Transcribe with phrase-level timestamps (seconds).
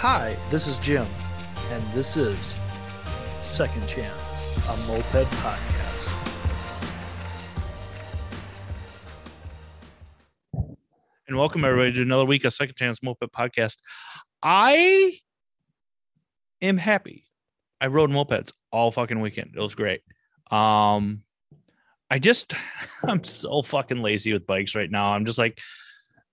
[0.00, 1.06] Hi, this is Jim,
[1.70, 2.54] and this is
[3.40, 6.12] Second Chance, a moped podcast.
[11.26, 13.78] And welcome everybody to another week of Second Chance Moped Podcast.
[14.42, 15.14] I
[16.60, 17.24] am happy.
[17.80, 19.54] I rode mopeds all fucking weekend.
[19.56, 20.02] It was great.
[20.50, 21.22] Um,
[22.10, 22.52] I just
[23.02, 25.12] I'm so fucking lazy with bikes right now.
[25.12, 25.58] I'm just like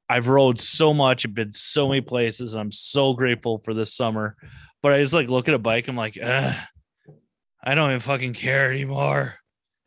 [0.10, 3.96] I've rode so much, I've been so many places, and I'm so grateful for this
[3.96, 4.36] summer.
[4.82, 8.72] But I just like look at a bike, I'm like, I don't even fucking care
[8.72, 9.36] anymore.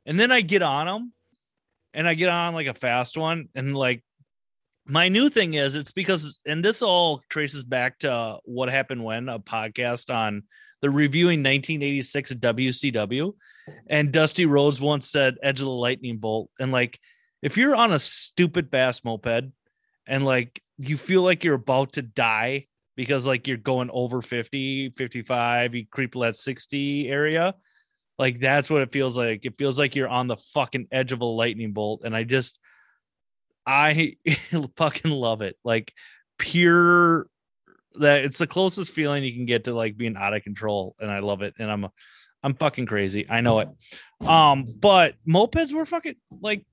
[0.06, 1.12] And then I get on them,
[1.92, 4.02] and I get on like a fast one, and like
[4.86, 9.28] my new thing is it's because, and this all traces back to what happened when
[9.28, 10.44] a podcast on
[10.80, 13.32] the reviewing 1986 WCW,
[13.88, 17.00] and Dusty Rhodes once said "Edge of the Lightning Bolt," and like
[17.42, 19.50] if you're on a stupid fast moped
[20.06, 24.90] and like you feel like you're about to die because like you're going over 50
[24.90, 27.54] 55 you creep that 60 area.
[28.18, 29.44] Like that's what it feels like.
[29.44, 32.58] It feels like you're on the fucking edge of a lightning bolt and i just
[33.66, 34.16] i
[34.76, 35.56] fucking love it.
[35.64, 35.92] Like
[36.38, 37.28] pure
[37.98, 41.10] that it's the closest feeling you can get to like being out of control and
[41.10, 41.86] i love it and i'm
[42.42, 43.26] i'm fucking crazy.
[43.28, 43.68] I know it.
[44.26, 46.64] Um but mopeds were fucking like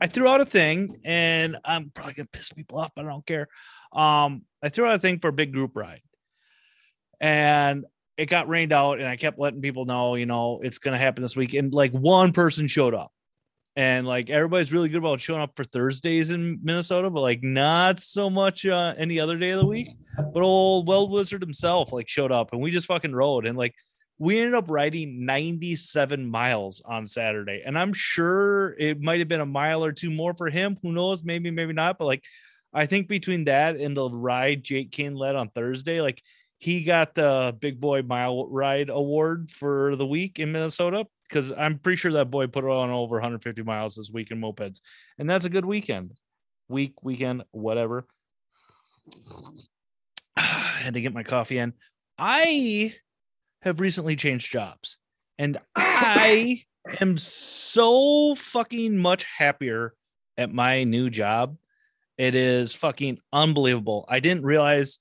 [0.00, 3.26] I threw out a thing, and I'm probably gonna piss people off, but I don't
[3.26, 3.48] care.
[3.92, 6.02] Um, I threw out a thing for a big group ride,
[7.20, 7.84] and
[8.16, 11.22] it got rained out, and I kept letting people know, you know, it's gonna happen
[11.22, 11.54] this week.
[11.54, 13.12] And like one person showed up,
[13.76, 18.00] and like everybody's really good about showing up for Thursdays in Minnesota, but like not
[18.00, 19.88] so much uh, any other day of the week.
[20.16, 23.74] But old Weld Wizard himself like showed up, and we just fucking rode, and like
[24.20, 27.62] we ended up riding 97 miles on Saturday.
[27.64, 30.76] And I'm sure it might have been a mile or two more for him.
[30.82, 31.24] Who knows?
[31.24, 31.96] Maybe, maybe not.
[31.96, 32.22] But like,
[32.74, 36.22] I think between that and the ride Jake Kane led on Thursday, like
[36.58, 41.06] he got the big boy mile ride award for the week in Minnesota.
[41.30, 44.80] Cause I'm pretty sure that boy put on over 150 miles this week in mopeds.
[45.18, 46.12] And that's a good weekend.
[46.68, 48.06] Week, weekend, whatever.
[50.36, 50.42] I
[50.82, 51.72] had to get my coffee in.
[52.18, 52.94] I
[53.62, 54.98] have recently changed jobs.
[55.38, 56.64] And I
[57.00, 59.94] am so fucking much happier
[60.36, 61.56] at my new job.
[62.18, 64.04] It is fucking unbelievable.
[64.08, 64.98] I didn't realize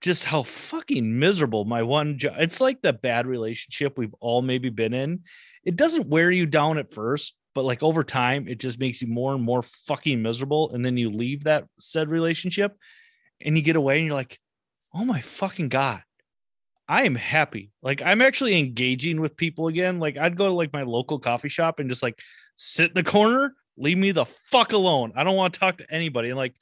[0.00, 2.34] just how fucking miserable my one job.
[2.38, 5.20] It's like the bad relationship we've all maybe been in.
[5.64, 9.08] It doesn't wear you down at first, but like over time, it just makes you
[9.08, 10.72] more and more fucking miserable.
[10.72, 12.76] And then you leave that said relationship
[13.40, 14.38] and you get away and you're like,
[14.94, 16.02] oh my fucking God,
[16.90, 17.70] I am happy.
[17.82, 20.00] Like I'm actually engaging with people again.
[20.00, 22.18] Like I'd go to like my local coffee shop and just like
[22.56, 25.12] sit in the corner, leave me the fuck alone.
[25.14, 26.30] I don't want to talk to anybody.
[26.30, 26.56] And like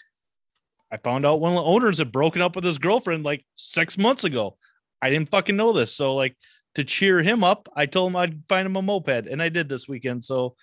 [0.92, 3.96] I found out one of the owners had broken up with his girlfriend like six
[3.96, 4.58] months ago.
[5.00, 5.94] I didn't fucking know this.
[5.94, 6.36] So like
[6.74, 9.70] to cheer him up, I told him I'd find him a moped, and I did
[9.70, 10.24] this weekend.
[10.24, 10.56] So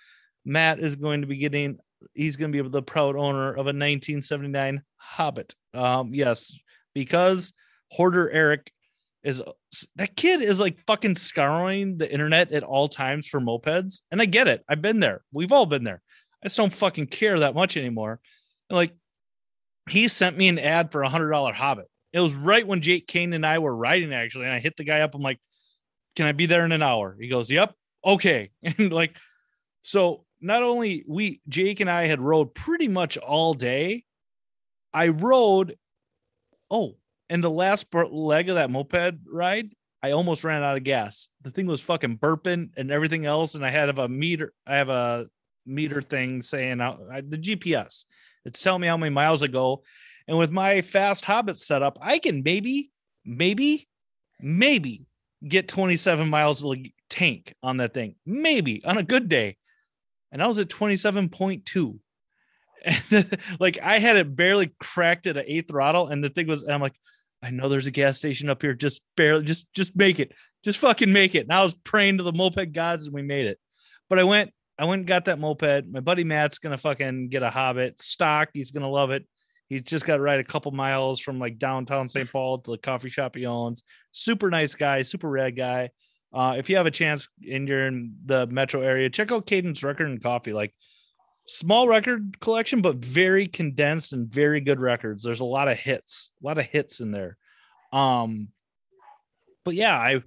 [0.44, 1.78] Matt is going to be getting.
[2.14, 5.56] He's going to be the proud owner of a 1979 Hobbit.
[5.74, 6.56] Um, yes,
[6.94, 7.52] because
[7.90, 8.70] Hoarder Eric
[9.26, 9.42] is
[9.96, 14.00] that kid is like fucking scouring the internet at all times for mopeds.
[14.12, 14.64] And I get it.
[14.68, 15.22] I've been there.
[15.32, 16.00] We've all been there.
[16.42, 18.20] I just don't fucking care that much anymore.
[18.70, 18.94] And like
[19.90, 21.88] he sent me an ad for a hundred dollar hobbit.
[22.12, 24.44] It was right when Jake Kane and I were riding actually.
[24.44, 25.16] And I hit the guy up.
[25.16, 25.40] I'm like,
[26.14, 27.16] can I be there in an hour?
[27.20, 28.50] He goes, Yep, okay.
[28.62, 29.16] And like,
[29.82, 34.04] so not only we Jake and I had rode pretty much all day,
[34.94, 35.76] I rode.
[36.70, 36.96] Oh,
[37.28, 39.70] and the last leg of that moped ride,
[40.02, 41.28] I almost ran out of gas.
[41.42, 43.54] The thing was fucking burping and everything else.
[43.54, 45.26] And I had a meter, I have a
[45.64, 48.04] meter thing saying the GPS.
[48.44, 49.82] It's telling me how many miles I go.
[50.28, 52.90] And with my fast Hobbit setup, I can maybe,
[53.24, 53.88] maybe,
[54.40, 55.06] maybe
[55.46, 56.76] get 27 miles of
[57.10, 58.14] tank on that thing.
[58.24, 59.56] Maybe on a good day.
[60.30, 61.98] And I was at 27.2.
[63.10, 66.62] And like I had it barely cracked at an eighth throttle, and the thing was,
[66.62, 66.94] I'm like,
[67.46, 68.74] I know there's a gas station up here.
[68.74, 70.32] Just barely, just just make it.
[70.64, 71.44] Just fucking make it.
[71.44, 73.58] And I was praying to the moped gods, and we made it.
[74.08, 75.86] But I went, I went and got that moped.
[75.86, 78.48] My buddy Matt's gonna fucking get a Hobbit stock.
[78.52, 79.26] He's gonna love it.
[79.68, 82.30] He's just got to ride a couple miles from like downtown St.
[82.30, 83.82] Paul to the coffee shop he owns.
[84.12, 85.90] Super nice guy, super rad guy.
[86.32, 89.82] Uh, if you have a chance and you're in the metro area, check out Cadence
[89.82, 90.52] Record and Coffee.
[90.52, 90.72] Like
[91.46, 95.22] small record collection, but very condensed and very good records.
[95.22, 97.36] There's a lot of hits, a lot of hits in there.
[97.96, 98.48] Um,
[99.64, 100.22] but yeah, I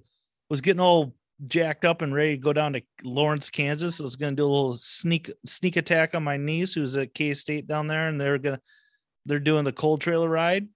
[0.48, 1.14] was getting all
[1.46, 4.00] jacked up and ready to go down to Lawrence, Kansas.
[4.00, 7.14] I was going to do a little sneak sneak attack on my niece, who's at
[7.14, 8.60] K State down there, and they're gonna
[9.24, 10.66] they're doing the cold trailer ride.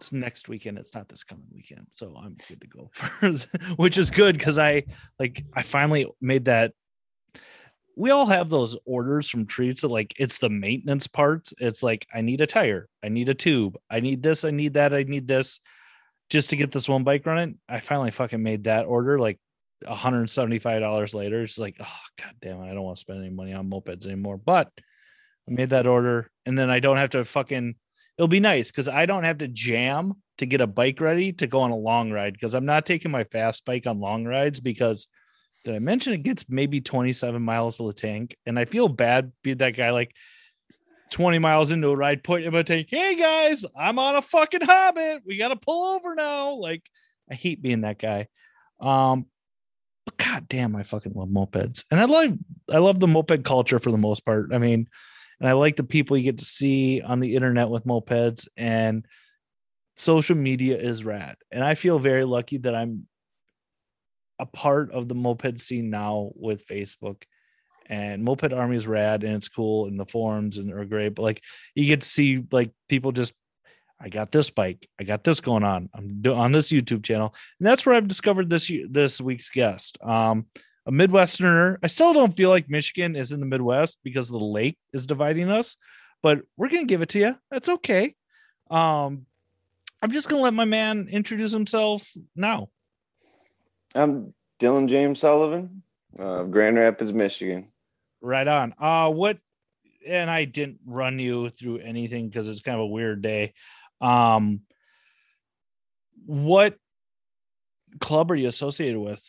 [0.00, 0.78] it's next weekend.
[0.78, 3.30] It's not this coming weekend, so I'm good to go for,
[3.76, 4.82] which is good because I
[5.20, 6.72] like I finally made that.
[7.96, 11.54] We all have those orders from treats that like it's the maintenance parts.
[11.58, 14.74] It's like I need a tire, I need a tube, I need this, I need
[14.74, 15.60] that, I need this,
[16.30, 17.58] just to get this one bike running.
[17.68, 19.38] I finally fucking made that order like
[19.84, 21.42] $175 later.
[21.42, 24.06] It's like, oh god damn it, I don't want to spend any money on mopeds
[24.06, 24.36] anymore.
[24.38, 24.70] But
[25.48, 27.74] I made that order, and then I don't have to fucking.
[28.16, 31.46] It'll be nice because I don't have to jam to get a bike ready to
[31.46, 34.60] go on a long ride because I'm not taking my fast bike on long rides
[34.60, 35.08] because
[35.64, 38.36] did I mention it gets maybe 27 miles to the tank?
[38.46, 40.14] And I feel bad being that guy like
[41.14, 42.88] 20 miles into a ride, putting him a tank.
[42.90, 45.22] Hey guys, I'm on a fucking hobbit.
[45.24, 46.54] We gotta pull over now.
[46.54, 46.82] Like,
[47.30, 48.26] I hate being that guy.
[48.80, 49.26] Um,
[50.04, 51.84] but god damn, I fucking love mopeds.
[51.88, 52.36] And I love
[52.70, 54.52] I love the moped culture for the most part.
[54.52, 54.88] I mean,
[55.38, 59.06] and I like the people you get to see on the internet with mopeds and
[59.94, 61.36] social media is rad.
[61.52, 63.06] And I feel very lucky that I'm
[64.40, 67.22] a part of the moped scene now with Facebook.
[67.88, 71.14] And Moped Army is rad and it's cool and the forums and are great.
[71.14, 71.42] But like
[71.74, 73.34] you get to see like people just
[74.00, 74.88] I got this bike.
[75.00, 75.88] I got this going on.
[75.94, 79.98] I'm do- on this YouTube channel, and that's where I've discovered this this week's guest.
[80.02, 80.46] Um,
[80.86, 81.78] a Midwesterner.
[81.82, 85.50] I still don't feel like Michigan is in the Midwest because the lake is dividing
[85.50, 85.76] us,
[86.22, 87.38] but we're gonna give it to you.
[87.50, 88.14] That's okay.
[88.70, 89.26] Um,
[90.02, 92.06] I'm just gonna let my man introduce himself
[92.36, 92.68] now.
[93.94, 95.82] I'm Dylan James Sullivan,
[96.18, 97.68] uh, Grand Rapids, Michigan.
[98.24, 98.74] Right on.
[98.80, 99.38] Uh, what?
[100.06, 103.52] And I didn't run you through anything because it's kind of a weird day.
[104.00, 104.62] Um,
[106.24, 106.76] what
[108.00, 109.22] club are you associated with?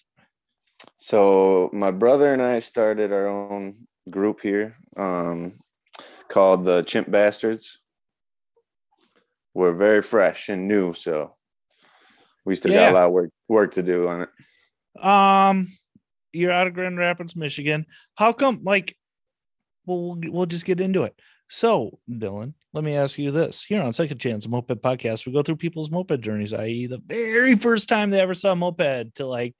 [0.97, 3.75] So my brother and I started our own
[4.09, 5.51] group here um,
[6.29, 7.79] called the Chimp Bastards.
[9.53, 11.35] We're very fresh and new, so
[12.45, 12.91] we still Yeah.
[12.91, 15.03] got a lot of work work to do on it.
[15.03, 15.67] Um,
[16.35, 17.85] you're out of Grand Rapids, Michigan.
[18.15, 18.61] How come?
[18.63, 18.97] Like,
[19.85, 21.19] well, we'll we'll just get into it.
[21.47, 25.43] So, Dylan, let me ask you this: here on Second Chance Moped Podcast, we go
[25.43, 29.25] through people's moped journeys, i.e., the very first time they ever saw a moped to
[29.25, 29.55] like,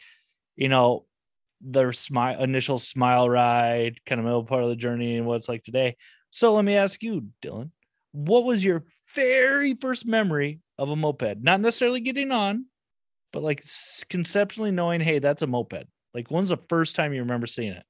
[0.56, 1.06] you know,
[1.62, 5.50] their smile, initial smile ride, kind of middle part of the journey, and what it's
[5.50, 5.96] like today.
[6.32, 7.70] So, let me ask you, Dylan,
[8.12, 11.42] what was your very first memory of a moped?
[11.42, 12.66] Not necessarily getting on,
[13.32, 13.64] but like
[14.10, 15.86] conceptually knowing, hey, that's a moped.
[16.16, 17.84] Like, when's the first time you remember seeing it?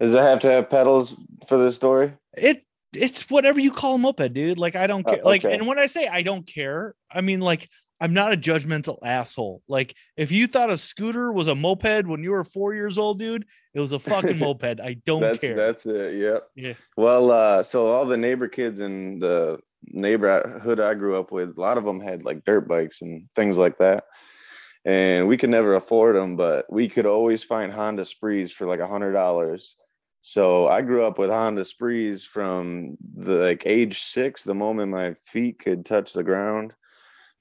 [0.00, 1.16] Does it have to have pedals
[1.48, 2.12] for this story?
[2.36, 4.58] It it's whatever you call a moped, dude.
[4.58, 5.24] Like, I don't Uh, care.
[5.24, 7.68] Like, and when I say I don't care, I mean like
[8.00, 9.62] I'm not a judgmental asshole.
[9.68, 13.18] Like, if you thought a scooter was a moped when you were four years old,
[13.18, 14.80] dude, it was a fucking moped.
[14.80, 15.56] I don't that's care.
[15.56, 16.16] that's it.
[16.16, 16.48] Yep.
[16.56, 16.72] Yeah.
[16.96, 21.60] Well, uh, so all the neighbor kids in the neighborhood I grew up with, a
[21.60, 24.04] lot of them had like dirt bikes and things like that.
[24.86, 28.78] And we could never afford them, but we could always find Honda Sprees for like
[28.80, 29.74] a hundred dollars.
[30.22, 35.16] So I grew up with Honda Sprees from the like age six, the moment my
[35.24, 36.72] feet could touch the ground,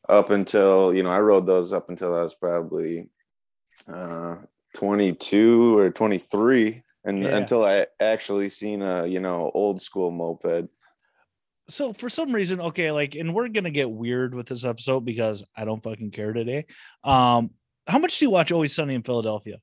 [0.10, 3.10] up until you know I rode those up until I was probably
[3.88, 4.38] uh,
[4.76, 7.38] 22 or 23 and Yeah.
[7.38, 10.68] until i actually seen a you know old school moped
[11.68, 15.44] so for some reason, okay, like, and we're gonna get weird with this episode because
[15.56, 16.66] I don't fucking care today.
[17.04, 17.52] Um,
[17.88, 19.58] how much do you watch Always Sunny in Philadelphia?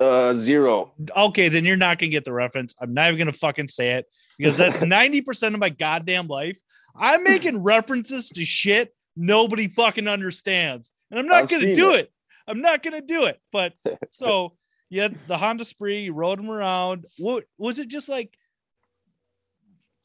[0.00, 2.74] uh zero okay, then you're not gonna get the reference.
[2.80, 4.06] I'm not even gonna fucking say it
[4.38, 6.58] because that's 90% of my goddamn life.
[6.96, 10.90] I'm making references to shit nobody fucking understands.
[11.10, 12.06] And I'm not I've gonna do it.
[12.06, 12.12] it.
[12.48, 13.38] I'm not gonna do it.
[13.52, 13.74] But
[14.10, 14.54] so
[14.88, 17.06] you had the Honda Spree, you rode them around.
[17.18, 18.34] What was it just like?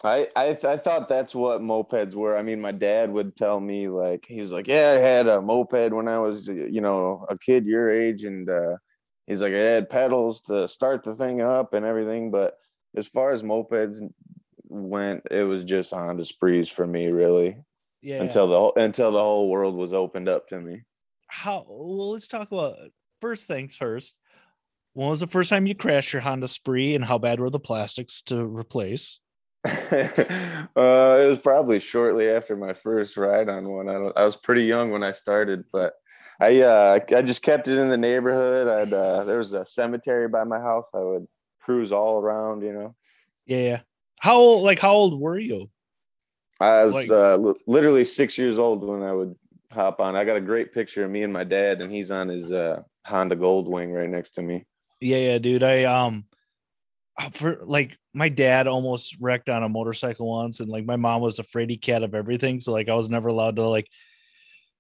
[0.04, 2.38] I, I th- I thought that's what mopeds were.
[2.38, 5.42] I mean, my dad would tell me like he was like, "Yeah, I had a
[5.42, 8.78] moped when I was you know a kid your age," and uh,
[9.26, 12.56] he's like, "I had pedals to start the thing up and everything." But
[12.96, 14.00] as far as mopeds
[14.66, 17.58] went, it was just Honda Sprees for me, really,
[18.02, 18.22] Yeah.
[18.22, 20.84] until the whole, until the whole world was opened up to me.
[21.28, 22.78] how well let's talk about
[23.22, 24.16] first things first.
[24.94, 27.60] When was the first time you crashed your Honda Spree and how bad were the
[27.60, 29.20] plastics to replace?
[30.76, 33.90] uh, it was probably shortly after my first ride on one.
[33.90, 35.94] I, I was pretty young when I started, but
[36.40, 38.68] I uh, I just kept it in the neighborhood.
[38.68, 40.86] I'd uh, there was a cemetery by my house.
[40.94, 41.28] I would
[41.62, 42.62] cruise all around.
[42.62, 42.96] You know,
[43.46, 43.80] Yeah, yeah.
[44.20, 45.70] How old like how old were you?
[46.60, 49.36] I was Like- uh, li- literally six years old when I would
[49.72, 50.16] hop on.
[50.16, 52.84] I got a great picture of me and my dad, and he's on his uh,
[53.06, 54.66] Honda Goldwing right next to me.
[55.02, 55.64] Yeah, yeah, dude.
[55.64, 56.26] I um
[57.18, 61.22] Uh, for like my dad almost wrecked on a motorcycle once, and like my mom
[61.22, 62.60] was a fraidy cat of everything.
[62.60, 63.88] So like I was never allowed to like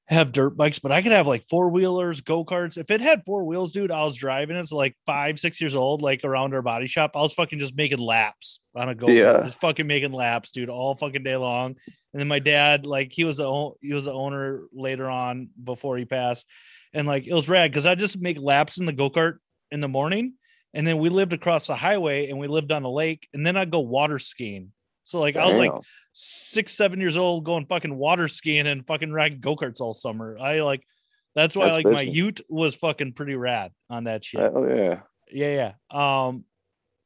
[0.07, 2.77] have dirt bikes, but I could have like four wheelers, go karts.
[2.77, 4.67] If it had four wheels, dude, I was driving it.
[4.67, 7.75] So like five, six years old, like around our body shop, I was fucking just
[7.75, 9.43] making laps on a go Yeah.
[9.45, 11.75] just fucking making laps, dude, all fucking day long.
[12.13, 15.97] And then my dad, like he was the he was the owner later on before
[15.97, 16.45] he passed,
[16.93, 19.37] and like it was rad because I just make laps in the go kart
[19.71, 20.33] in the morning,
[20.75, 23.57] and then we lived across the highway and we lived on a lake, and then
[23.57, 24.71] I'd go water skiing.
[25.03, 25.71] So like I was like
[26.13, 30.37] six, seven years old going fucking water skiing and fucking riding go karts all summer.
[30.37, 30.85] I like
[31.33, 32.01] that's why That's like my.
[32.01, 34.41] Ute was fucking pretty rad on that shit.
[34.41, 35.01] Hell yeah.
[35.31, 36.27] yeah, yeah.
[36.27, 36.45] Um,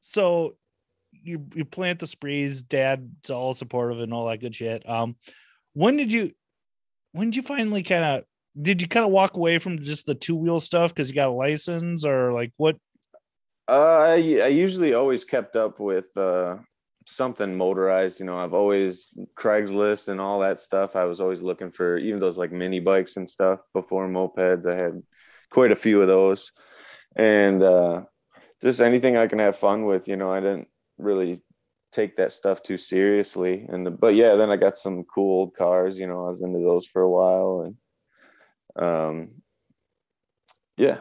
[0.02, 0.56] so
[1.12, 4.88] you you plant the sprees, dad's all supportive and all that good shit.
[4.88, 5.16] Um,
[5.74, 6.32] when did you
[7.12, 8.24] when did you finally kind of
[8.60, 11.30] did you kind of walk away from just the two wheel stuff because you got
[11.30, 12.78] a license or like what?
[13.70, 16.58] Uh, I, I usually always kept up with uh,
[17.06, 18.20] something motorized.
[18.20, 20.96] You know, I've always Craigslist and all that stuff.
[20.96, 24.66] I was always looking for even those like mini bikes and stuff before mopeds.
[24.68, 25.04] I had
[25.52, 26.52] quite a few of those,
[27.16, 28.02] and uh,
[28.64, 30.08] just anything I can have fun with.
[30.08, 31.44] You know, I didn't really
[31.92, 33.68] take that stuff too seriously.
[33.70, 35.96] And but yeah, then I got some cool old cars.
[35.96, 37.76] You know, I was into those for a while,
[38.76, 39.30] and um,
[40.76, 40.98] yeah.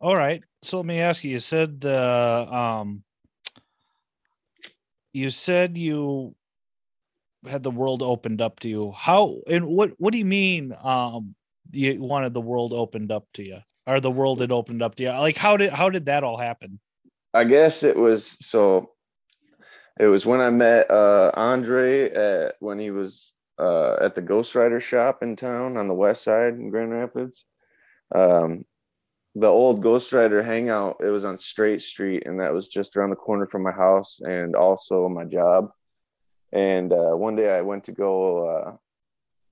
[0.00, 0.42] All right.
[0.62, 1.32] So let me ask you.
[1.32, 3.02] You said uh, um,
[5.12, 6.34] you said you
[7.46, 8.92] had the world opened up to you.
[8.96, 9.92] How and what?
[9.98, 10.74] What do you mean?
[10.82, 11.34] Um,
[11.70, 15.04] you wanted the world opened up to you, or the world had opened up to
[15.04, 15.10] you?
[15.10, 16.80] Like how did how did that all happen?
[17.34, 18.92] I guess it was so.
[20.00, 24.54] It was when I met uh, Andre at when he was uh, at the Ghost
[24.54, 27.44] Rider shop in town on the west side in Grand Rapids.
[28.14, 28.64] Um,
[29.34, 30.98] the old Ghost Rider hangout.
[31.00, 34.20] It was on Straight Street, and that was just around the corner from my house
[34.20, 35.70] and also my job.
[36.52, 38.76] And uh, one day I went to go uh,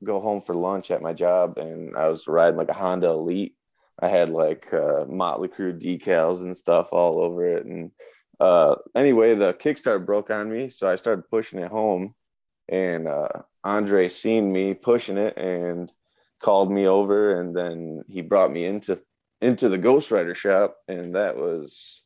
[0.05, 3.55] go home for lunch at my job, and I was riding like a Honda Elite.
[4.01, 7.65] I had like uh, Motley Crue decals and stuff all over it.
[7.65, 7.91] And
[8.39, 12.15] uh, anyway, the kickstart broke on me, so I started pushing it home.
[12.69, 13.29] And uh,
[13.63, 15.93] Andre seen me pushing it and
[16.41, 19.01] called me over, and then he brought me into
[19.41, 22.03] into the Ghost Rider shop, and that was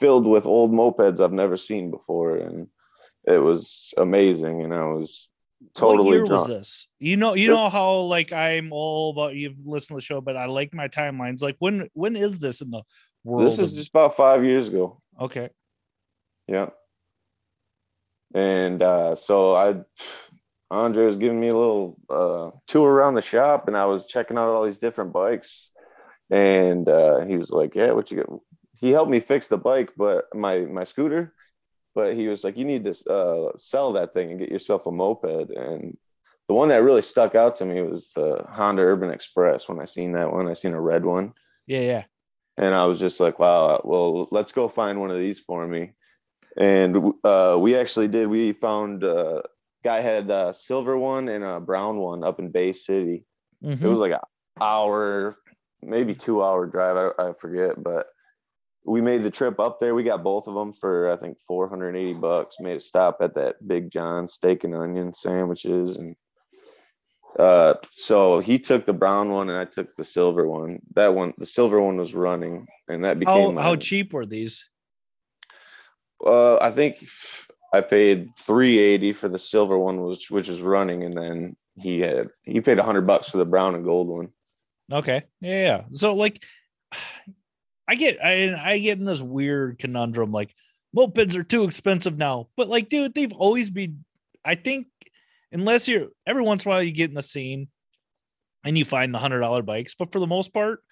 [0.00, 2.68] filled with old mopeds I've never seen before, and
[3.26, 4.62] it was amazing.
[4.62, 5.28] And I was
[5.74, 6.48] totally what year drunk.
[6.48, 6.88] was this?
[6.98, 10.20] You know, you This- know how like I'm all about you've listened to the show,
[10.20, 11.42] but I like my timelines.
[11.42, 12.82] Like when when is this in the
[13.22, 13.46] world?
[13.46, 15.00] This is of- just about five years ago.
[15.20, 15.50] okay.
[16.48, 16.70] Yeah.
[18.34, 19.76] And uh, so I,
[20.70, 24.38] Andre was giving me a little uh, tour around the shop, and I was checking
[24.38, 25.70] out all these different bikes.
[26.32, 28.40] And uh, he was like, "Yeah, what you got?"
[28.80, 31.34] He helped me fix the bike, but my my scooter.
[31.94, 34.92] But he was like, "You need to uh, sell that thing and get yourself a
[34.92, 35.98] moped." And
[36.48, 39.68] the one that really stuck out to me was the Honda Urban Express.
[39.68, 41.34] When I seen that one, I seen a red one
[41.66, 42.04] Yeah, yeah.
[42.56, 45.92] and I was just like, wow, well, let's go find one of these for me.
[46.58, 48.28] And uh, we actually did.
[48.28, 49.42] We found uh,
[49.84, 53.26] guy had a silver one and a brown one up in Bay City.
[53.80, 53.88] It Mhm.
[53.88, 54.20] was like an
[54.60, 55.36] hour,
[55.82, 57.12] maybe two hour drive.
[57.18, 58.06] I, I forget, but
[58.84, 59.94] we made the trip up there.
[59.94, 62.56] We got both of them for I think 480 bucks.
[62.60, 66.16] Made a stop at that Big John steak and onion sandwiches and.
[67.38, 70.80] Uh, so he took the brown one and I took the silver one.
[70.96, 74.26] That one, the silver one was running, and that became how my- how cheap were
[74.26, 74.68] these?
[76.26, 77.04] uh, I think
[77.72, 82.00] I paid three eighty for the silver one, which which was running, and then he
[82.00, 84.28] had he paid hundred bucks for the brown and gold one.
[84.90, 85.22] Okay.
[85.40, 85.82] Yeah, yeah.
[85.92, 86.42] So like
[87.88, 90.54] I get I I get in this weird conundrum like
[90.96, 92.48] mopeds are too expensive now.
[92.56, 94.04] But like dude, they've always been
[94.44, 94.86] I think
[95.52, 97.68] unless you're every once in a while you get in the scene
[98.64, 100.82] and you find the hundred dollar bikes, but for the most part,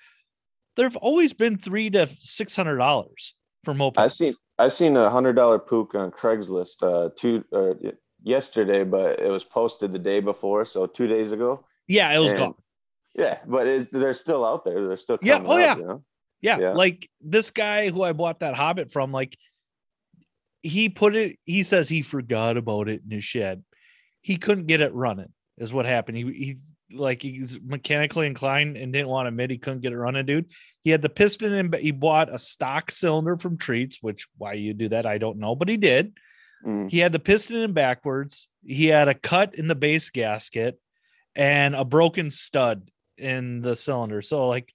[0.76, 3.98] there've always been three to six hundred dollars for mopeds.
[3.98, 7.74] I seen I seen a hundred dollar Puch on Craigslist uh two uh,
[8.22, 11.64] yesterday, but it was posted the day before, so two days ago.
[11.88, 12.54] yeah, it was And- gone.
[13.20, 14.86] Yeah, but it, they're still out there.
[14.86, 15.76] They're still Yeah, coming oh, out, yeah.
[15.76, 16.04] You know?
[16.40, 16.70] Yeah, Yeah.
[16.72, 19.36] like this guy who I bought that Hobbit from, like
[20.62, 21.38] he put it.
[21.44, 23.62] He says he forgot about it in his shed.
[24.22, 25.32] He couldn't get it running.
[25.58, 26.16] Is what happened.
[26.16, 26.58] He he
[26.96, 30.50] like he's mechanically inclined and didn't want to admit he couldn't get it running, dude.
[30.82, 34.72] He had the piston and he bought a stock cylinder from Treats, which why you
[34.72, 36.14] do that I don't know, but he did.
[36.66, 36.90] Mm.
[36.90, 38.48] He had the piston in backwards.
[38.64, 40.80] He had a cut in the base gasket
[41.34, 44.22] and a broken stud in the cylinder.
[44.22, 44.72] So like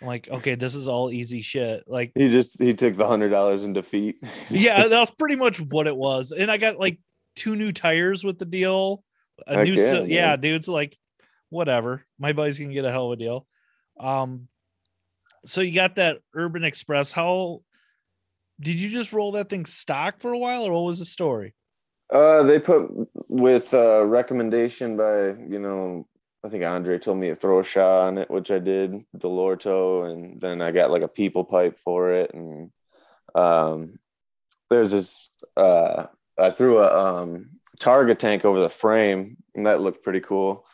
[0.00, 1.84] I'm like, okay, this is all easy shit.
[1.86, 4.22] Like, He just he took the hundred dollars in defeat.
[4.50, 6.32] yeah, that's pretty much what it was.
[6.32, 6.98] And I got like
[7.36, 9.02] two new tires with the deal.
[9.46, 10.96] A Heck new, yeah, yeah, yeah, dude's like,
[11.50, 12.04] whatever.
[12.18, 13.46] My buddy's gonna get a hell of a deal.
[13.98, 14.48] Um,
[15.46, 17.10] so you got that Urban Express.
[17.12, 17.62] How
[18.60, 21.54] did you just roll that thing stock for a while, or what was the story?
[22.12, 22.88] Uh, they put
[23.28, 26.06] with uh, recommendation by you know
[26.44, 30.10] I think Andre told me to throw a shot on it, which I did, Dellorto,
[30.10, 32.70] and then I got like a people pipe for it, and
[33.34, 33.98] um,
[34.68, 36.06] there's this uh,
[36.38, 40.66] I threw a um, Targa tank over the frame, and that looked pretty cool.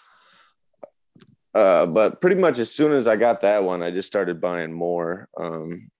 [1.55, 4.73] Uh, but pretty much as soon as I got that one, I just started buying
[4.73, 5.29] more.
[5.37, 5.91] Um,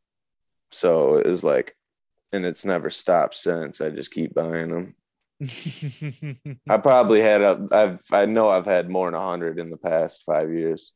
[0.73, 1.77] so it was like,
[2.33, 3.81] and it's never stopped since.
[3.81, 4.95] I just keep buying them.
[5.43, 9.77] I probably had a, I've, I know I've had more than a hundred in the
[9.79, 10.93] past five years.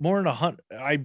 [0.00, 0.60] more than a hundred.
[0.78, 1.04] I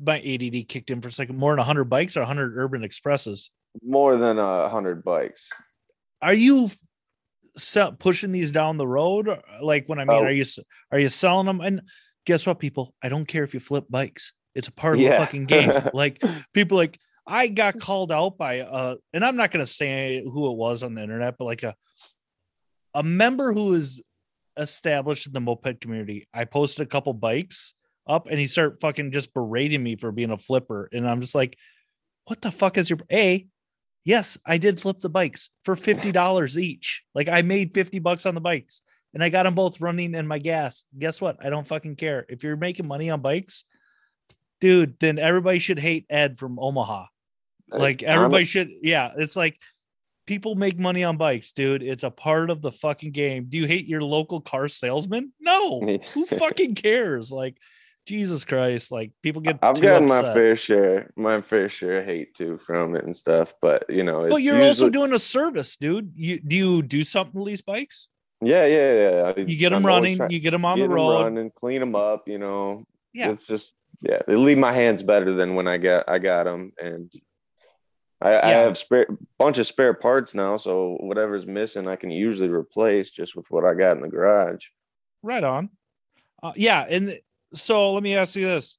[0.00, 1.36] my ADD kicked in for a second.
[1.38, 3.50] More than a hundred bikes or a hundred Urban Expresses.
[3.84, 5.50] More than a hundred bikes.
[6.22, 6.70] Are you
[7.56, 9.28] se- pushing these down the road?
[9.60, 10.24] Like when I mean, Oh.
[10.24, 10.44] are you
[10.92, 11.60] are you selling them?
[11.60, 11.82] And
[12.26, 12.94] guess what, people?
[13.02, 14.32] I don't care if you flip bikes.
[14.54, 15.72] It's a part of the fucking game.
[15.94, 16.22] like
[16.54, 20.56] people like I got called out by uh and I'm not gonna say who it
[20.56, 21.74] was on the internet, but like a
[22.98, 24.00] a member who is
[24.56, 26.26] established in the moped community.
[26.34, 27.74] I posted a couple bikes
[28.08, 30.88] up and he started fucking just berating me for being a flipper.
[30.92, 31.56] And I'm just like,
[32.24, 33.46] what the fuck is your a?
[34.04, 37.04] Yes, I did flip the bikes for fifty dollars each.
[37.14, 38.82] Like I made 50 bucks on the bikes
[39.14, 40.82] and I got them both running in my gas.
[40.98, 41.36] Guess what?
[41.44, 42.26] I don't fucking care.
[42.28, 43.64] If you're making money on bikes,
[44.60, 47.06] dude, then everybody should hate Ed from Omaha.
[47.70, 49.12] Like everybody should, yeah.
[49.16, 49.56] It's like
[50.28, 51.82] people make money on bikes, dude.
[51.82, 53.46] It's a part of the fucking game.
[53.48, 55.32] Do you hate your local car salesman?
[55.40, 55.80] No.
[56.12, 57.32] Who fucking cares?
[57.32, 57.56] Like,
[58.06, 58.92] Jesus Christ.
[58.92, 62.94] Like people get I've gotten my fair share, my fair share of hate too from
[62.94, 63.54] it and stuff.
[63.60, 66.12] But you know, But you're also doing a service, dude.
[66.14, 68.08] You do you do something to these bikes?
[68.40, 68.92] yeah, yeah,
[69.36, 69.44] yeah.
[69.44, 71.24] You get them I'm running, trying- you get them on get the road.
[71.24, 72.28] running, clean them up.
[72.28, 73.30] You know, Yeah.
[73.30, 76.72] it's just yeah, they leave my hands better than when I got I got them,
[76.82, 77.12] and
[78.20, 79.06] I, I have spare
[79.38, 83.64] bunch of spare parts now, so whatever's missing, I can usually replace just with what
[83.64, 84.64] I got in the garage.
[85.22, 85.70] Right on.
[86.42, 87.18] Uh, yeah, and
[87.54, 88.76] so let me ask you this.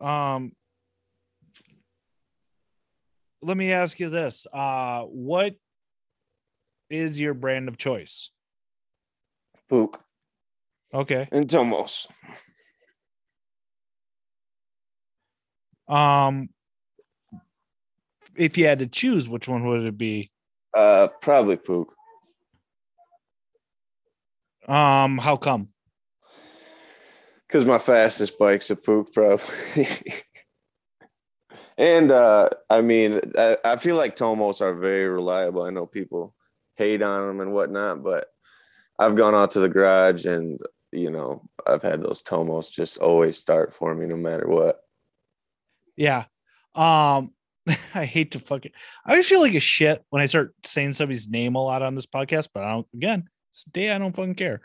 [0.00, 0.52] Um
[3.42, 4.46] let me ask you this.
[4.52, 5.54] Uh what
[6.88, 8.30] is your brand of choice?
[9.68, 9.98] Puch
[10.94, 11.28] Okay.
[11.32, 12.06] and Tomos.
[15.88, 16.48] Um
[18.36, 20.30] if you had to choose, which one would it be?
[20.74, 21.88] Uh, probably Puch.
[24.68, 25.68] Um, how come?
[27.46, 29.88] Because my fastest bike's a Puch, probably.
[31.78, 35.62] and uh, I mean, I, I feel like Tomos are very reliable.
[35.62, 36.34] I know people
[36.76, 38.28] hate on them and whatnot, but
[38.98, 40.60] I've gone out to the garage and
[40.92, 44.80] you know I've had those Tomos just always start for me no matter what.
[45.96, 46.24] Yeah.
[46.74, 47.32] Um,
[47.94, 48.72] I hate to fucking
[49.04, 51.94] I always feel like a shit when I start saying somebody's name a lot on
[51.94, 53.28] this podcast, but I don't again,
[53.64, 54.62] today I don't fucking care.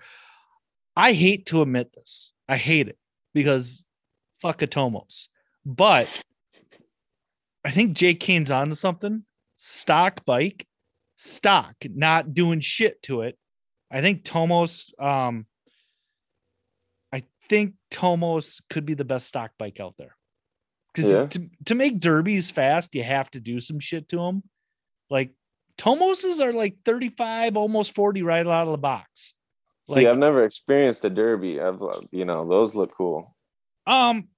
[0.96, 2.32] I hate to admit this.
[2.48, 2.98] I hate it
[3.34, 3.84] because
[4.42, 5.28] fuck Atomos.
[5.66, 6.24] But
[7.66, 9.24] I think Jake Kane's onto something.
[9.58, 10.68] Stock bike,
[11.16, 13.38] stock, not doing shit to it.
[13.92, 15.46] I think Tomos, um,
[17.12, 20.15] I think Tomos could be the best stock bike out there.
[20.96, 21.28] Because Yeah.
[21.28, 24.44] to, to make derbies fast, you have to do some shit to them.
[25.10, 25.32] Like
[25.78, 29.34] Tomoses are like 35, almost 40 right out of the box.
[29.88, 31.60] See, Like I've never experienced a derby.
[31.60, 33.36] I've uh, you know those look cool.
[33.86, 34.30] Um,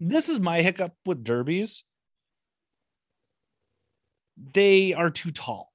[0.00, 1.84] this is my hiccup with derbies.
[4.54, 5.72] They are too tall.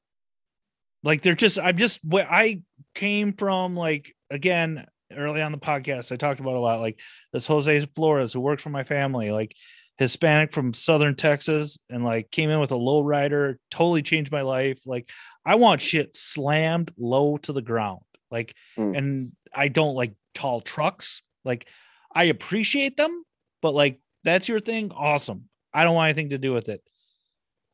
[1.04, 2.62] Like they're just, I'm just, I
[2.96, 7.00] came from like, again, early on the podcast, I talked about a lot, like
[7.34, 9.56] this Jose Flores who worked for my family, like
[9.98, 14.42] Hispanic from Southern Texas, and like came in with a low rider, totally changed my
[14.42, 14.82] life.
[14.86, 15.10] Like
[15.46, 18.02] I want shit slammed low to the ground.
[18.32, 18.98] Like, Mm.
[18.98, 21.22] and I don't like tall trucks.
[21.46, 21.68] Like
[22.14, 23.24] I appreciate them,
[23.62, 24.92] but like that's your thing.
[24.96, 25.50] Awesome.
[25.74, 26.82] I don't want anything to do with it.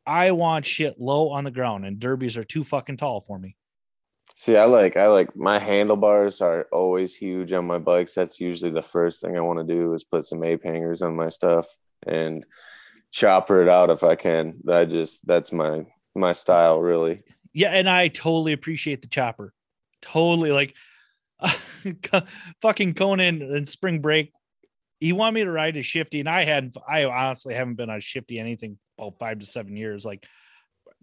[0.05, 3.55] I want shit low on the ground, and derbies are too fucking tall for me.
[4.36, 8.13] See, I like I like my handlebars are always huge on my bikes.
[8.13, 11.15] That's usually the first thing I want to do is put some ape hangers on
[11.15, 11.67] my stuff
[12.10, 12.45] and
[13.12, 14.56] chopper it out if I can.
[14.69, 17.22] I just that's my my style really.
[17.54, 19.54] Yeah, and I totally appreciate the chopper.
[20.02, 20.76] Totally like
[22.62, 24.32] fucking Conan and spring break.
[25.00, 28.00] he wanted me to ride a shifty, and I hadn't, I honestly haven't been on
[28.02, 30.06] shifty anything about five to seven years.
[30.06, 30.26] Like,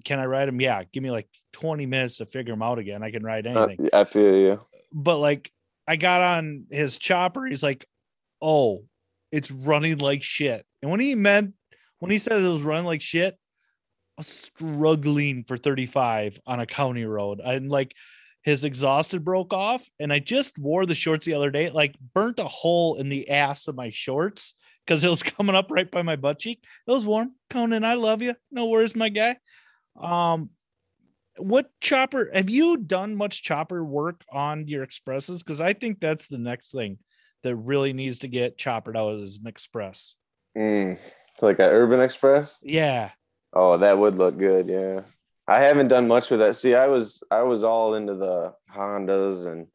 [0.04, 0.60] can I ride him?
[0.60, 3.02] Yeah, give me like 20 minutes to figure him out again.
[3.02, 3.88] I can ride Uh, anything.
[3.92, 4.60] I feel you.
[4.92, 5.50] But like
[5.88, 7.86] I got on his chopper, he's like,
[8.42, 8.84] Oh,
[9.32, 10.65] it's running like shit.
[10.86, 11.54] And when he meant
[11.98, 13.36] when he said it was running like shit,
[14.20, 17.40] struggling for 35 on a county road.
[17.44, 17.92] And like
[18.44, 19.84] his exhaust had broke off.
[19.98, 23.30] And I just wore the shorts the other day, like burnt a hole in the
[23.30, 24.54] ass of my shorts
[24.86, 26.62] because it was coming up right by my butt cheek.
[26.86, 27.32] It was warm.
[27.50, 28.36] Conan, I love you.
[28.52, 29.38] No worries, my guy.
[30.00, 30.50] Um,
[31.36, 35.42] what chopper have you done much chopper work on your expresses?
[35.42, 36.98] Because I think that's the next thing
[37.42, 40.14] that really needs to get choppered out is an express.
[40.56, 40.98] Mm,
[41.42, 42.58] like an Urban Express.
[42.62, 43.10] Yeah.
[43.52, 44.68] Oh, that would look good.
[44.68, 45.02] Yeah.
[45.48, 46.56] I haven't done much with that.
[46.56, 49.66] See, I was I was all into the Hondas and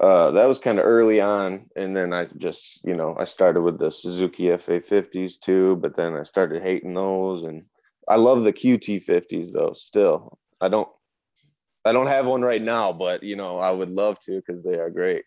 [0.00, 3.62] uh that was kind of early on and then I just, you know, I started
[3.62, 7.64] with the Suzuki FA50s too, but then I started hating those and
[8.08, 10.38] I love the QT50s though still.
[10.60, 10.88] I don't
[11.84, 14.78] I don't have one right now, but you know, I would love to cuz they
[14.78, 15.24] are great.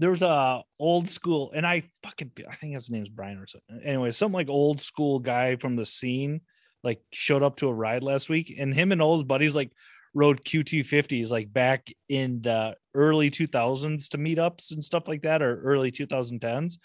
[0.00, 3.80] There was a old school, and I fucking I think his name's Brian or something.
[3.84, 6.40] Anyway, some like old school guy from the scene
[6.82, 9.70] like showed up to a ride last week, and him and all his buddies like
[10.14, 15.60] rode QT50s like back in the early 2000s to meetups and stuff like that, or
[15.62, 16.78] early 2010s.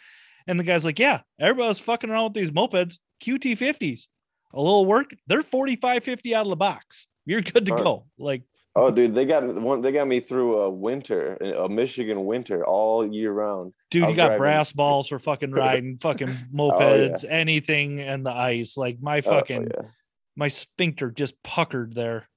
[0.48, 4.08] And the guy's like, Yeah, everybody's fucking around with these mopeds, QT50s.
[4.54, 7.08] A little work, they're 45 50 out of the box.
[7.26, 8.06] You're good to go.
[8.18, 8.44] Like,
[8.78, 13.06] Oh dude, they got one they got me through a winter, a Michigan winter all
[13.10, 13.74] year round.
[13.90, 16.28] dude, you got driving- brass balls for fucking riding fucking
[16.60, 17.08] Oh, yeah.
[17.10, 18.76] mopeds, anything and the ice.
[18.78, 19.88] Like, my Oh, fucking, yeah.
[20.36, 22.28] my sphincter just puckered there.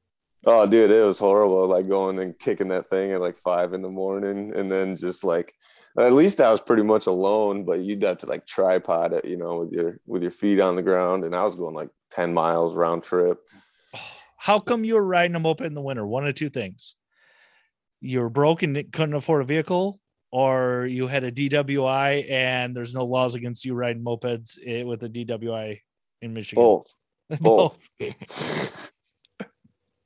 [0.46, 1.66] Oh, dude, it was horrible.
[1.66, 5.24] Like going and kicking that thing at like five in the morning, and then just
[5.24, 5.52] like,
[5.98, 7.64] at least I was pretty much alone.
[7.64, 10.76] But you'd have to like tripod it, you know, with your with your feet on
[10.76, 13.38] the ground, and I was going like ten miles round trip.
[14.38, 16.06] How come you were riding a moped in the winter?
[16.06, 16.96] One of two things.
[18.00, 22.94] You were broke and couldn't afford a vehicle, or you had a DWI and there's
[22.94, 25.80] no laws against you riding mopeds eh, with a DWI
[26.22, 26.62] in Michigan.
[26.64, 26.96] Both,
[27.40, 27.78] both.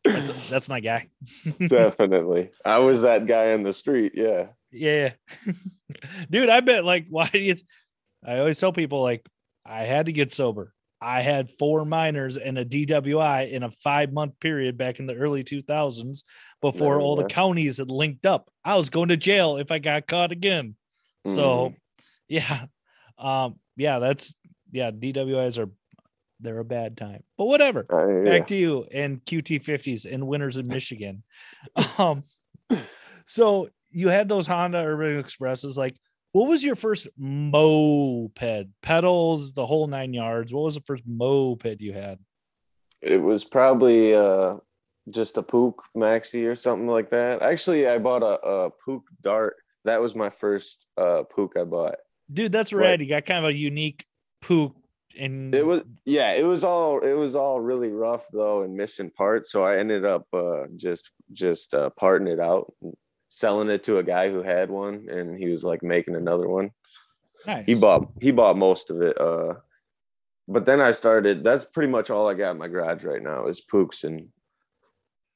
[0.03, 1.09] that's, that's my guy.
[1.69, 2.51] definitely.
[2.65, 4.13] I was that guy in the street.
[4.17, 4.49] Yeah.
[4.73, 5.13] Yeah.
[6.31, 7.55] Dude, I bet like why do you
[8.27, 9.25] I always tell people like
[9.65, 10.75] I had to get sober.
[11.03, 15.15] I had four minors and a DWI in a five month period back in the
[15.15, 16.25] early 2000s
[16.61, 18.51] before all the counties had linked up.
[18.65, 20.77] I was going to jail if I got caught again.
[21.27, 21.75] So,
[22.29, 22.67] yeah.
[23.19, 24.35] Um yeah, that's
[24.73, 25.71] yeah, DWIs are
[26.41, 27.23] they're a bad time.
[27.39, 28.39] But whatever Uh, yeah.
[28.39, 31.23] back to you and QT50s and winners in Michigan.
[31.99, 32.25] um,
[33.27, 35.77] so you had those Honda Urban Expresses.
[35.77, 35.95] Like,
[36.33, 38.69] what was your first moped?
[38.83, 40.53] Pedals, the whole nine yards.
[40.53, 42.19] What was the first moped you had?
[43.01, 44.57] It was probably uh
[45.11, 47.43] just a Puch Maxi or something like that.
[47.43, 49.57] Actually, I bought a, a Puch Dart.
[49.85, 51.97] That was my first uh Puch I bought.
[52.33, 53.01] Dude, that's Right.
[53.01, 54.07] You got kind of a unique
[54.43, 54.75] Puch
[55.19, 59.11] and It was yeah, it was all it was all really rough though and missing
[59.11, 59.53] parts.
[59.53, 62.73] So I ended up uh just just uh parting it out,
[63.35, 66.71] selling it to a guy who had one and he was like making another one.
[67.47, 67.65] nice.
[67.65, 69.19] He bought he bought most of it.
[69.19, 69.55] Uh
[70.49, 73.47] but then I started that's pretty much all I got in my garage right now
[73.47, 74.29] is Puchs and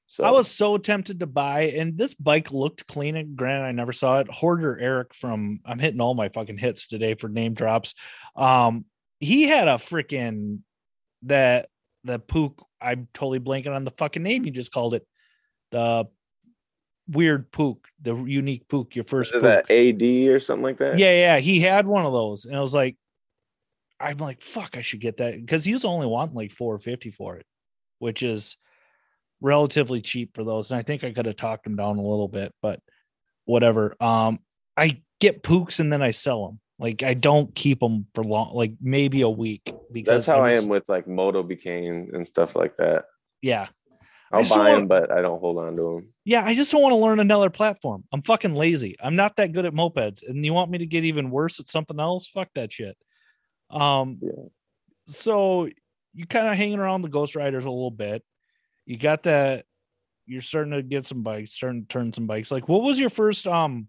[0.09, 3.17] so I was so tempted to buy, and this bike looked clean.
[3.17, 4.31] And granted, I never saw it.
[4.31, 7.93] Hoarder Eric from I'm hitting all my fucking hits today for name drops.
[8.37, 8.85] Um,
[9.19, 10.61] he had a freaking
[11.23, 11.71] that
[12.05, 12.55] the Puch.
[12.81, 15.05] I'm totally blanking on the fucking name you just called it.
[15.73, 16.07] The
[17.09, 19.42] weird Puch, the unique Puch, your first Puch.
[19.42, 20.03] that AD
[20.35, 20.99] or something like that?
[20.99, 22.97] Yeah, yeah, he had one of those, and I was like,
[23.99, 27.37] I'm like, fuck, I should get that because he was only wanting like 450 for
[27.37, 27.47] it,
[27.99, 28.57] which is
[29.40, 30.71] relatively cheap for those.
[30.71, 32.81] And I think I could have talked him down a little bit, but
[33.47, 33.97] whatever.
[34.01, 34.40] Um,
[34.77, 36.61] I get Puchs and then I sell them.
[36.79, 39.73] Like I don't keep them for long, like maybe a week.
[39.90, 43.07] Because That's how I just- am with like Motobécane and stuff like that.
[43.40, 43.69] Yeah, I
[44.33, 46.09] I'll buy them, but I don't hold on to them.
[46.25, 46.45] yeah.
[46.45, 48.05] I just don't want to learn another platform.
[48.12, 48.97] I'm fucking lazy.
[49.01, 51.69] I'm not that good at mopeds, and you want me to get even worse at
[51.69, 52.27] something else?
[52.29, 52.97] Fuck that shit.
[53.71, 54.31] Um, Yeah.
[55.07, 55.69] so
[56.15, 58.25] you kind of hanging around the Ghost Riders a little bit.
[58.85, 59.65] You got that.
[60.27, 62.51] You're starting to get some bikes, starting to turn some bikes.
[62.51, 63.89] Like, what was your first um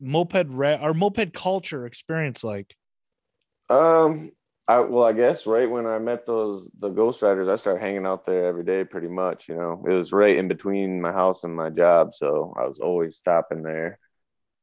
[0.00, 2.74] moped re- or moped culture experience like?
[3.68, 4.32] Um,
[4.70, 8.06] I well, I guess right when I met those the Ghost Riders, I started hanging
[8.06, 9.48] out there every day, pretty much.
[9.48, 12.78] You know, it was right in between my house and my job, so I was
[12.78, 13.98] always stopping there.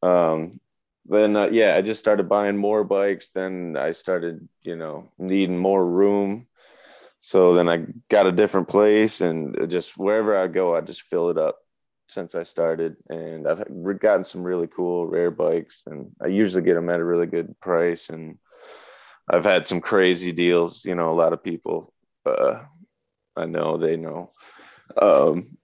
[0.01, 0.61] Um,
[1.05, 3.31] then uh, yeah, I just started buying more bikes.
[3.31, 6.47] Then I started, you know, needing more room.
[7.19, 11.29] So then I got a different place, and just wherever I go, I just fill
[11.29, 11.57] it up.
[12.09, 13.65] Since I started, and I've
[13.99, 17.59] gotten some really cool rare bikes, and I usually get them at a really good
[17.59, 18.09] price.
[18.09, 18.37] And
[19.29, 20.85] I've had some crazy deals.
[20.85, 21.93] You know, a lot of people,
[22.25, 22.61] uh,
[23.35, 24.31] I know they know.
[25.01, 25.57] Um,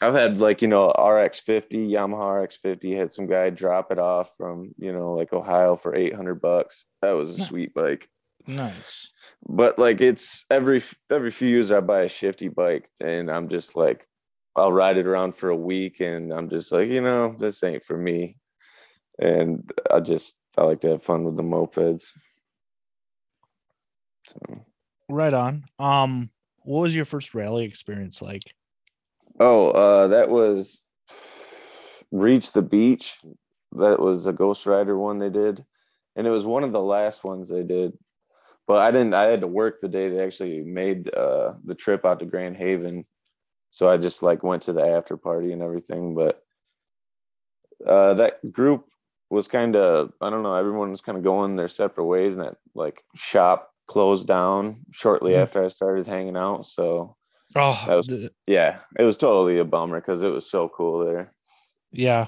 [0.00, 3.98] I've had like you know RX fifty Yamaha RX fifty had some guy drop it
[3.98, 6.84] off from you know like Ohio for eight hundred bucks.
[7.00, 7.48] That was a Nice.
[7.48, 8.08] sweet bike.
[8.46, 9.12] Nice.
[9.48, 13.76] But like it's every every few years I buy a shifty bike and I'm just
[13.76, 14.06] like
[14.56, 17.84] I'll ride it around for a week and I'm just like you know this ain't
[17.84, 18.36] for me.
[19.18, 22.08] And I just I like to have fun with the mopeds.
[24.26, 24.64] So
[25.08, 25.64] Right on.
[25.78, 26.30] Um,
[26.62, 28.54] what was your first rally experience like?
[29.38, 30.80] Oh, uh, that was
[32.10, 33.18] Reach the Beach.
[33.72, 35.64] That was a Ghost Rider one they did,
[36.16, 37.98] and it was one of the last ones they did.
[38.66, 39.14] But I didn't.
[39.14, 42.56] I had to work the day they actually made uh, the trip out to Grand
[42.56, 43.04] Haven,
[43.70, 46.14] so I just like went to the after party and everything.
[46.14, 46.42] But
[47.84, 48.86] uh, that group
[49.28, 50.54] was kind of I don't know.
[50.54, 55.32] Everyone was kind of going their separate ways, and that like shop closed down shortly
[55.32, 55.42] Mhm.
[55.42, 56.66] after I started hanging out.
[56.66, 57.16] So
[57.56, 61.32] Oh, was- the- yeah, it was totally a bummer because it was so cool there.
[61.92, 62.26] yeah.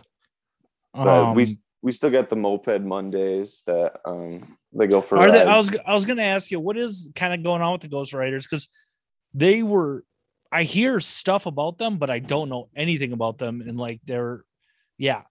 [0.95, 1.49] But we Um,
[1.83, 5.43] we still got the moped Mondays that um they go for Are they?
[5.43, 7.89] I was I was gonna ask you what is kind of going on with the
[7.89, 8.69] Ghost Riders because
[9.35, 10.05] they were.
[10.53, 13.61] I hear stuff about them, but I don't know anything about them.
[13.61, 14.45] And like they're,
[14.97, 15.25] yeah,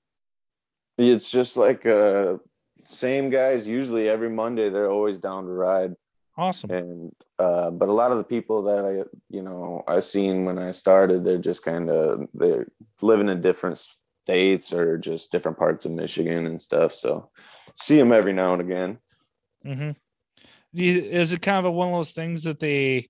[0.98, 2.38] It's just like uh
[2.84, 3.66] same guys.
[3.68, 5.96] Usually every Monday they're always down to ride,
[6.38, 6.72] awesome.
[6.72, 10.58] and uh, but a lot of the people that I you know I've seen when
[10.58, 12.68] I started, they're just kind of they're
[13.02, 13.78] living in different
[14.26, 16.94] states or just different parts of Michigan and stuff.
[16.94, 17.30] So
[17.80, 18.98] see them every now and again.
[19.66, 19.92] Mm-hmm.
[20.74, 23.10] Is it kind of a, one of those things that they?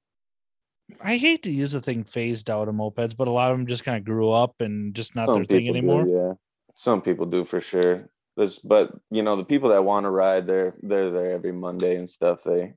[1.01, 3.65] I hate to use the thing phased out of mopeds, but a lot of them
[3.65, 6.07] just kind of grew up and just not their thing people do, anymore.
[6.07, 6.33] yeah,
[6.75, 8.07] some people do for sure.
[8.37, 11.95] There's, but you know, the people that want to ride, they're they're there every Monday
[11.95, 12.39] and stuff.
[12.45, 12.75] They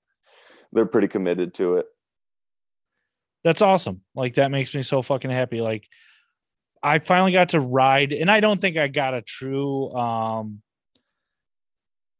[0.72, 1.86] they're pretty committed to it.
[3.44, 4.02] That's awesome.
[4.14, 5.60] Like that makes me so fucking happy.
[5.60, 5.88] Like
[6.82, 10.62] I finally got to ride, and I don't think I got a true um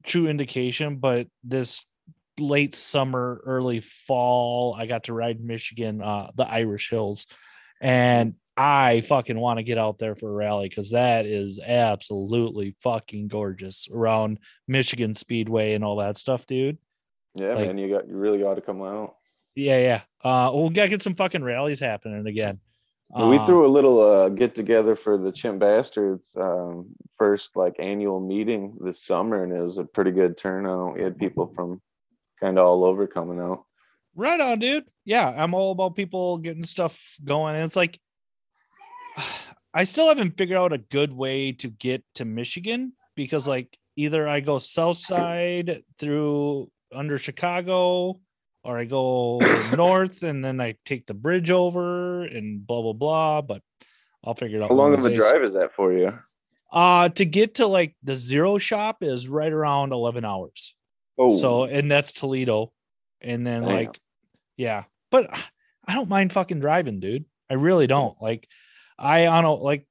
[0.05, 1.85] true indication, but this
[2.39, 7.27] late summer, early fall, I got to ride Michigan, uh, the Irish Hills,
[7.81, 12.75] and I fucking want to get out there for a rally because that is absolutely
[12.81, 16.79] fucking gorgeous around Michigan Speedway and all that stuff, dude.
[17.39, 19.17] Yeah, Like- man, you got you really got to come out.
[19.55, 20.01] Yeah, yeah.
[20.23, 22.61] Uh, we'll gotta get some fucking rallies happening again.
[23.17, 27.75] we Uh, threw a little uh, get together for the Chimp Bastards um, first like
[27.79, 30.95] annual meeting this summer, and it was a pretty good turnout.
[30.95, 31.81] We had people from
[32.41, 33.65] kind of all over coming out.
[34.15, 34.85] Right on, dude.
[35.05, 37.55] Yeah, I'm all about people getting stuff going.
[37.55, 37.99] And it's like,
[39.75, 44.29] I still haven't figured out a good way to get to Michigan because, like, either
[44.29, 48.21] I go south side through under Chicago
[48.65, 49.39] or I go
[49.77, 53.43] north and then I take the bridge over and blah, blah, blah.
[53.43, 53.63] But
[54.25, 54.71] I'll figure it out.
[54.71, 56.13] How long of a drive is that for you?
[56.71, 60.75] Uh, to get to like the zero shop is right around 11 hours.
[61.17, 62.73] Oh, So, and that's Toledo.
[63.21, 63.75] And then Damn.
[63.75, 64.01] like,
[64.57, 65.31] yeah, but
[65.87, 67.25] I don't mind fucking driving, dude.
[67.51, 68.21] I really don't.
[68.21, 68.47] Like,
[68.99, 69.87] I on a like,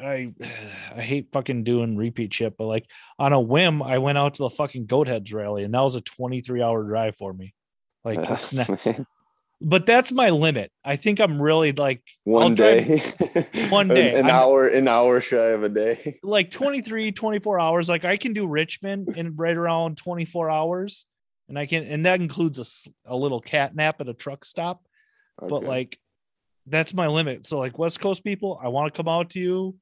[0.00, 0.32] I
[0.96, 2.86] I hate fucking doing repeat shit, but like
[3.18, 5.94] on a whim, I went out to the fucking Goat Heads rally, and that was
[5.94, 7.54] a 23 hour drive for me.
[8.04, 8.80] Like, it's not,
[9.60, 10.72] but that's my limit.
[10.84, 13.02] I think I'm really like one drive- day
[13.68, 14.10] One day.
[14.14, 18.16] an, I'm- hour an hour shy of a day like 23 24 hours like i
[18.16, 21.06] can do richmond in right around 24 hours
[21.48, 22.58] and i can and that includes
[23.06, 24.82] a, a little cat nap at a truck stop
[25.38, 25.98] but like
[26.66, 27.46] that's my limit.
[27.46, 29.76] So like west coast people i want to come out to you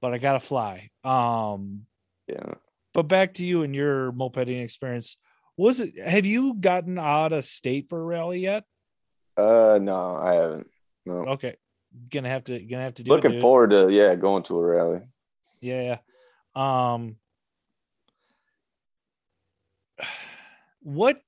[0.00, 0.90] but i gotta fly.
[1.04, 1.86] Um
[2.28, 2.54] yeah.
[2.92, 5.16] but back to you and your mopeding experience.
[5.56, 8.64] Was it have you gotten out of state for a rally yet?
[9.36, 10.68] Uh no i haven't.
[11.04, 11.14] No.
[11.14, 11.56] Okay.
[12.10, 14.64] Gonna have to gonna have to do looking it, forward to yeah going to a
[14.64, 15.00] rally.
[15.60, 15.98] Yeah.
[16.56, 16.92] yeah.
[16.92, 17.16] Um
[20.82, 21.20] what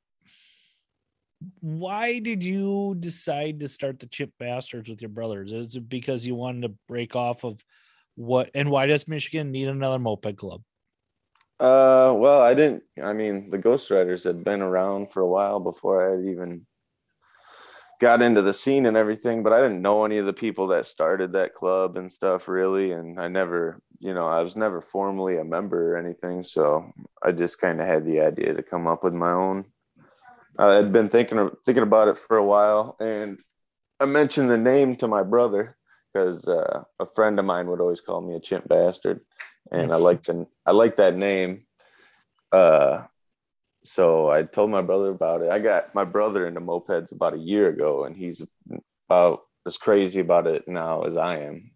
[1.60, 5.52] why did you decide to start the Chimp Bastards with your brothers?
[5.52, 7.64] Is it because you wanted to break off of
[8.16, 10.62] what and why does Michigan need another moped club?
[11.60, 15.58] uh well i didn't i mean the ghost riders had been around for a while
[15.58, 16.64] before i had even
[18.00, 20.86] got into the scene and everything but i didn't know any of the people that
[20.86, 25.38] started that club and stuff really and i never you know, I was never formally
[25.38, 29.02] a member or anything, so I just kind of had the idea to come up
[29.02, 29.64] with my own.
[30.58, 33.38] I had been thinking of, thinking about it for a while, and
[34.00, 35.76] I mentioned the name to my brother
[36.12, 39.20] because uh, a friend of mine would always call me a chimp bastard,
[39.70, 41.64] and I like the I like that name.
[42.50, 43.04] Uh,
[43.84, 45.50] so I told my brother about it.
[45.50, 48.42] I got my brother into mopeds about a year ago, and he's
[49.08, 51.70] about as crazy about it now as I am.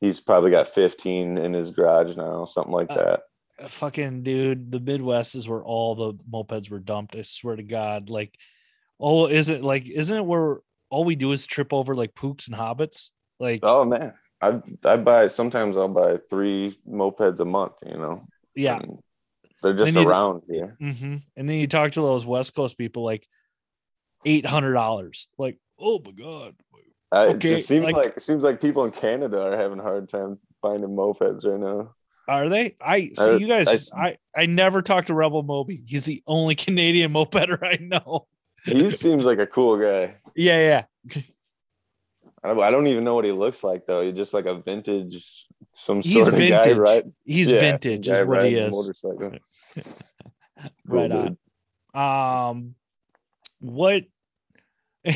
[0.00, 3.22] He's probably got 15 in his garage now, something like that.
[3.58, 7.16] Uh, fucking dude, the Midwest is where all the mopeds were dumped.
[7.16, 8.10] I swear to God.
[8.10, 8.34] Like,
[9.00, 10.58] oh, is it like, isn't it where
[10.90, 13.10] all we do is trip over like Puchs and hobbits?
[13.40, 17.74] Like, oh man, I I buy sometimes I'll buy three mopeds a month.
[17.86, 18.26] You know.
[18.54, 18.78] Yeah.
[18.78, 18.98] And
[19.62, 20.76] they're just around here.
[20.80, 21.16] Mm-hmm.
[21.36, 23.26] And then you talk to those West Coast people, like
[24.24, 25.28] eight hundred dollars.
[25.36, 26.54] Like, oh my god.
[27.10, 29.82] I, okay, it seems like, like it seems like people in Canada are having a
[29.82, 31.94] hard time finding mopeds right now.
[32.28, 32.76] Are they?
[32.78, 33.90] I see you guys.
[33.92, 35.82] I, I, I never talked to Rebel Moby.
[35.86, 38.26] He's the only Canadian mopeder I know.
[38.64, 40.16] he seems like a cool guy.
[40.36, 41.22] Yeah, yeah.
[42.44, 44.02] I don't even know what he looks like though.
[44.02, 46.76] He's just like a vintage, some He's sort of vintage.
[46.76, 47.04] guy, right?
[47.24, 48.70] He's yeah, vintage, is what he is.
[48.70, 49.32] Motorcycle.
[50.86, 51.36] right cool,
[51.94, 52.50] on.
[52.50, 52.74] Um,
[53.60, 54.04] what?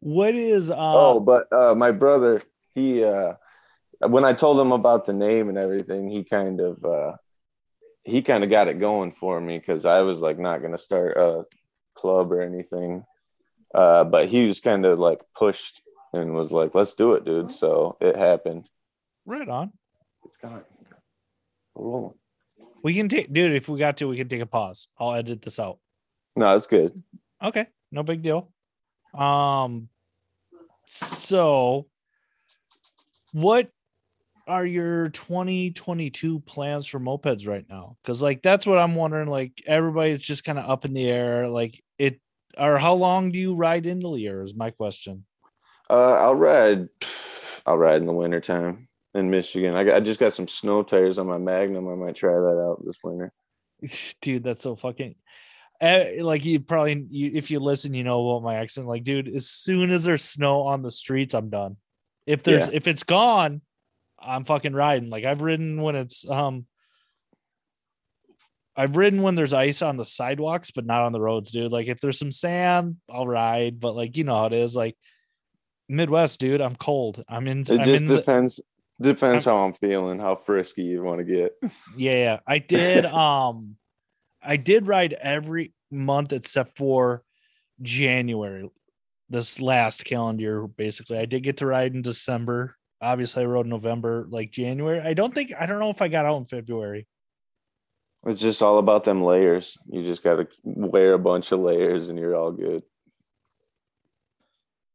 [0.00, 0.70] what is?
[0.70, 2.42] Uh, oh, but uh, my brother,
[2.74, 3.34] he uh,
[4.00, 7.16] when I told him about the name and everything, he kind of uh,
[8.04, 11.16] he kind of got it going for me because I was like not gonna start
[11.16, 11.44] a
[11.94, 13.04] club or anything.
[13.74, 15.82] Uh, but he was kind of like pushed
[16.12, 18.68] and was like, "Let's do it, dude." So it happened.
[19.24, 19.72] Right on.
[20.24, 20.64] It's kind of
[21.74, 22.14] rolling.
[22.82, 23.52] We can take, dude.
[23.52, 24.88] If we got to, we can take a pause.
[24.98, 25.78] I'll edit this out.
[26.36, 27.02] No, it's good.
[27.42, 28.52] Okay, no big deal.
[29.14, 29.88] Um,
[30.86, 31.86] so
[33.32, 33.70] what
[34.46, 37.96] are your 2022 plans for mopeds right now?
[38.02, 39.28] Because like that's what I'm wondering.
[39.28, 41.48] Like everybody's just kind of up in the air.
[41.48, 42.20] Like it,
[42.56, 44.42] or how long do you ride in the year?
[44.42, 45.24] Is my question.
[45.90, 46.88] Uh, I'll ride.
[47.66, 49.74] I'll ride in the wintertime in Michigan.
[49.74, 51.88] I, got, I just got some snow tires on my Magnum.
[51.88, 53.32] I might try that out this winter.
[54.22, 55.16] Dude, that's so fucking.
[55.80, 58.86] Uh, like you probably, you, if you listen, you know about my accent.
[58.86, 61.76] Like, dude, as soon as there's snow on the streets, I'm done.
[62.24, 62.72] If there's, yeah.
[62.72, 63.60] if it's gone,
[64.26, 65.10] I'm fucking riding.
[65.10, 66.66] Like I've ridden when it's um
[68.76, 71.72] I've ridden when there's ice on the sidewalks, but not on the roads, dude.
[71.72, 73.80] Like if there's some sand, I'll ride.
[73.80, 74.76] But like you know how it is.
[74.76, 74.96] Like
[75.88, 77.24] Midwest, dude, I'm cold.
[77.28, 77.60] I'm in.
[77.60, 78.60] It I'm just in depends.
[78.98, 81.52] The, depends I'm, how I'm feeling, how frisky you want to get.
[81.96, 82.40] Yeah, yeah.
[82.46, 83.04] I did.
[83.06, 83.76] um,
[84.42, 87.22] I did ride every month except for
[87.80, 88.68] January.
[89.28, 93.66] This last calendar year, basically, I did get to ride in December obviously I rode
[93.66, 95.00] November, like January.
[95.00, 97.06] I don't think I don't know if I got out in February.
[98.26, 99.78] It's just all about them layers.
[99.86, 102.82] You just got to wear a bunch of layers and you're all good.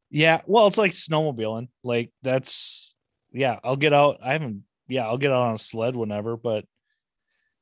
[0.09, 1.69] Yeah, well, it's like snowmobiling.
[1.83, 2.93] Like that's
[3.31, 4.17] yeah, I'll get out.
[4.21, 6.65] I haven't yeah, I'll get out on a sled whenever, but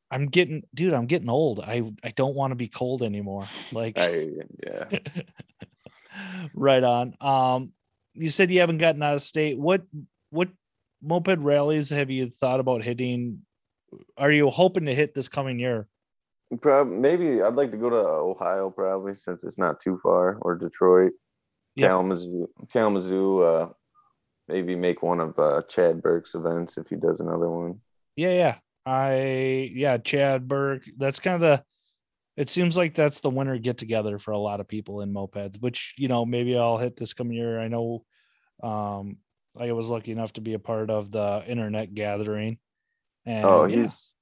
[0.10, 1.60] I'm getting dude, I'm getting old.
[1.60, 3.43] I I don't want to be cold anymore.
[3.71, 4.30] Like I,
[4.65, 4.86] yeah.
[6.56, 7.13] right on.
[7.21, 7.73] Um
[8.15, 9.58] you said you haven't gotten out of state.
[9.60, 9.84] What
[10.30, 10.50] what
[11.02, 13.39] moped rallies have you thought about hitting?
[14.18, 15.88] Are you hoping to hit this coming year?
[16.62, 20.56] Probably, maybe I'd like to go to Ohio, probably since it's not too far, or
[20.56, 21.12] Detroit,
[21.76, 21.89] yep.
[21.89, 23.42] Kalamazoo, Kalamazoo.
[23.42, 23.70] Uh,
[24.48, 27.80] maybe make one of uh, Chad Burke's events if he does another one.
[28.15, 30.84] Yeah, yeah, I yeah, Chad Burke.
[30.98, 31.63] That's kind of the.
[32.36, 35.62] It seems like that's the winter get together for a lot of people in mopeds,
[35.62, 37.60] which you know maybe I'll hit this coming year.
[37.60, 38.06] I know
[38.63, 39.18] um
[39.60, 42.58] I was lucky enough to be a part of the internet gathering.
[43.26, 44.13] And, oh, he's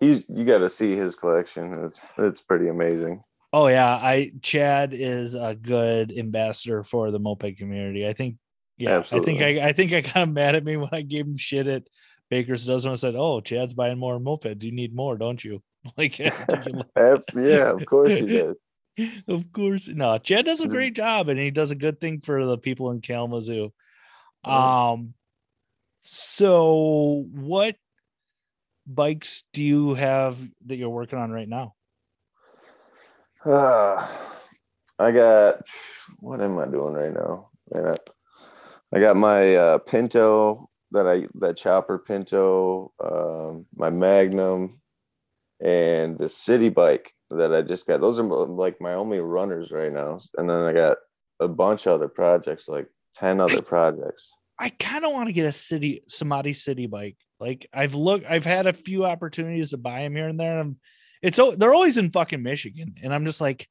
[0.00, 0.08] yeah.
[0.08, 1.84] he's you got to see his collection.
[1.84, 3.22] It's it's pretty amazing.
[3.52, 8.06] Oh yeah, I Chad is a good ambassador for the moped community.
[8.06, 8.36] I think
[8.76, 9.34] yeah, Absolutely.
[9.34, 11.66] I think I I think I got mad at me when I gave him shit
[11.66, 11.84] at
[12.30, 12.92] Baker's dozen.
[12.92, 14.62] I said, "Oh, Chad's buying more mopeds.
[14.62, 15.62] You need more, don't you?"
[15.96, 18.56] Like, yeah, of course he does.
[19.28, 20.18] of course, no.
[20.18, 23.00] Chad does a great job, and he does a good thing for the people in
[23.00, 23.72] Kalamazoo.
[24.46, 25.14] Um,
[26.02, 27.76] so what
[28.86, 30.36] bikes do you have
[30.66, 31.74] that you're working on right now?
[33.44, 34.06] Uh,
[34.98, 35.60] I got
[36.20, 37.50] what am I doing right now?
[37.70, 37.96] Man, I,
[38.96, 44.80] I got my uh, Pinto that I that chopper Pinto, um, my Magnum,
[45.60, 48.00] and the city bike that I just got.
[48.00, 50.20] Those are like my only runners right now.
[50.36, 50.98] And then I got
[51.40, 54.32] a bunch of other projects like 10 other projects.
[54.58, 57.16] I kind of want to get a city Samadhi city bike.
[57.38, 60.60] Like I've looked, I've had a few opportunities to buy them here and there.
[60.60, 60.76] And
[61.22, 63.68] it's o- they're always in fucking Michigan, and I'm just like,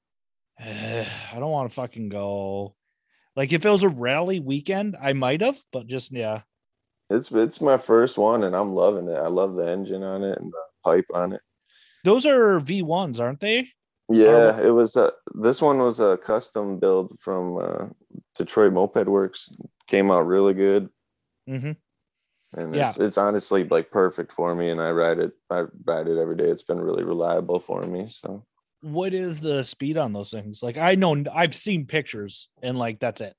[0.59, 2.75] I don't want to fucking go.
[3.35, 6.41] Like if it was a rally weekend, I might have, but just yeah,
[7.09, 9.17] It's it's my first one, and I'm loving it.
[9.17, 11.41] I love the engine on it and the pipe on it.
[12.03, 13.67] those are V1s, aren't they?
[14.09, 14.95] Yeah, it was.
[14.95, 17.85] A, this one was a custom build from uh,
[18.37, 19.49] Detroit Moped Works.
[19.87, 20.89] Came out really good,
[21.49, 21.71] Mm-hmm.
[22.59, 22.89] and Yeah.
[22.89, 24.69] it's it's honestly like perfect for me.
[24.69, 25.33] And I ride it.
[25.49, 26.49] I ride it every day.
[26.49, 28.09] It's been really reliable for me.
[28.09, 28.43] So
[28.81, 30.63] What is the speed on those things?
[30.63, 33.35] Like I know I've seen pictures, and like that's it,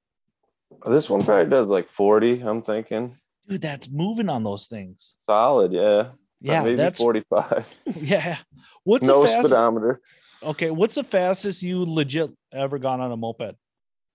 [0.86, 2.40] this one probably does like 40.
[2.42, 3.16] I'm thinking
[3.48, 3.60] dude.
[3.62, 5.16] That's moving on those things.
[5.28, 5.72] solid.
[5.72, 7.66] Yeah, Yeah, maybe that's 45.
[7.96, 8.38] yeah.
[8.84, 9.46] What's no the fastest?
[9.50, 10.00] speedometer.
[10.42, 13.56] Okay, what's the fastest you legit ever gone on a moped?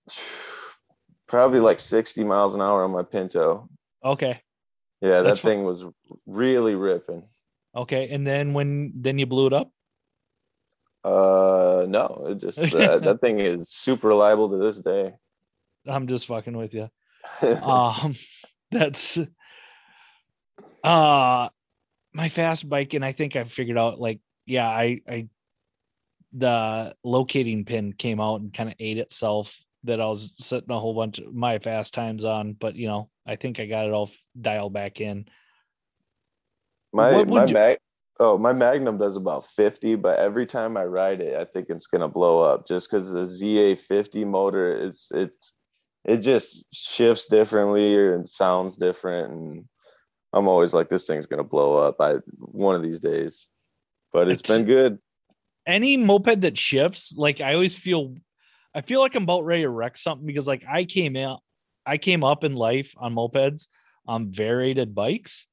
[1.32, 3.66] Probably like 60 miles an hour on my Pinto.
[4.04, 4.38] Okay,
[5.00, 5.82] Yeah, that That's fu- thing was
[6.26, 7.22] really ripping.
[7.74, 9.70] okay, and then when then you blew it up?
[11.02, 15.14] Uh, no, it just uh, that thing is super reliable to this day.
[15.86, 16.90] I'm just fucking with you.
[17.62, 18.14] Um,
[18.70, 19.16] that's
[20.84, 21.48] uh
[22.12, 25.28] my fast bike, and I think I figured out like yeah, I I
[26.34, 30.78] the locating pin came out and kind of ate itself that I was setting a
[30.78, 33.92] whole bunch of my fast times on, but you know, I think I got it
[33.92, 34.10] all
[34.40, 35.26] dialed back in.
[36.92, 37.78] my my you- mag
[38.20, 41.86] oh my Magnum does about 50, but every time I ride it, I think it's
[41.86, 45.52] gonna blow up just because the ZA50 motor it's it's
[46.04, 49.64] it just shifts differently and sounds different and
[50.32, 53.48] I'm always like this thing's gonna blow up I one of these days.
[54.12, 54.98] But it's It's- been good.
[55.66, 58.14] any moped that shifts, like I always feel
[58.74, 61.40] I feel like I'm about ready to wreck something because like I came out
[61.84, 63.68] I came up in life on mopeds
[64.06, 65.46] on variated bikes.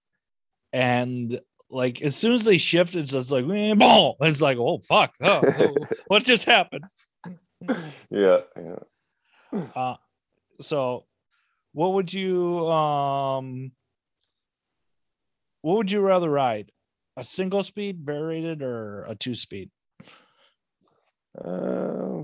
[0.72, 1.40] And
[1.70, 4.14] like as soon as they shift it's just like eh, boom.
[4.22, 5.14] it's like oh fuck.
[5.22, 5.76] Oh, oh,
[6.08, 6.86] what just happened?
[8.10, 9.60] Yeah, yeah.
[9.76, 9.96] uh
[10.62, 11.04] so
[11.74, 13.74] what would you um
[15.62, 16.72] what would you rather ride?
[17.18, 19.72] A single speed variated or a two speed?
[21.38, 22.24] Uh,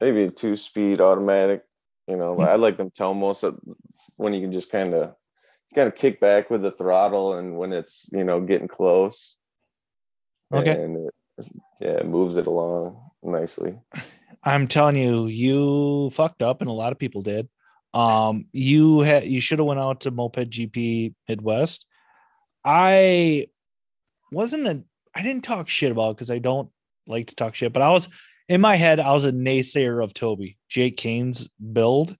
[0.00, 1.62] maybe a two speed automatic.
[2.06, 2.38] You know.
[2.40, 3.54] I like them Tomos that
[4.16, 5.14] when you can just kind of
[5.74, 9.36] kind of kick back with the throttle and when it's you know getting close.
[10.52, 10.70] Okay.
[10.70, 11.48] And it,
[11.80, 13.74] yeah, it moves it along nicely.
[14.44, 17.48] I'm telling you, you fucked up, and a lot of people did.
[17.92, 21.86] Um, you had you should have went out to Moped GP Midwest.
[22.64, 23.48] I
[24.30, 24.82] wasn't a
[25.14, 26.70] I didn't talk shit about because I don't
[27.06, 28.08] like to talk shit, but I was
[28.48, 32.16] in my head, I was a naysayer of Toby, Jake Kane's build.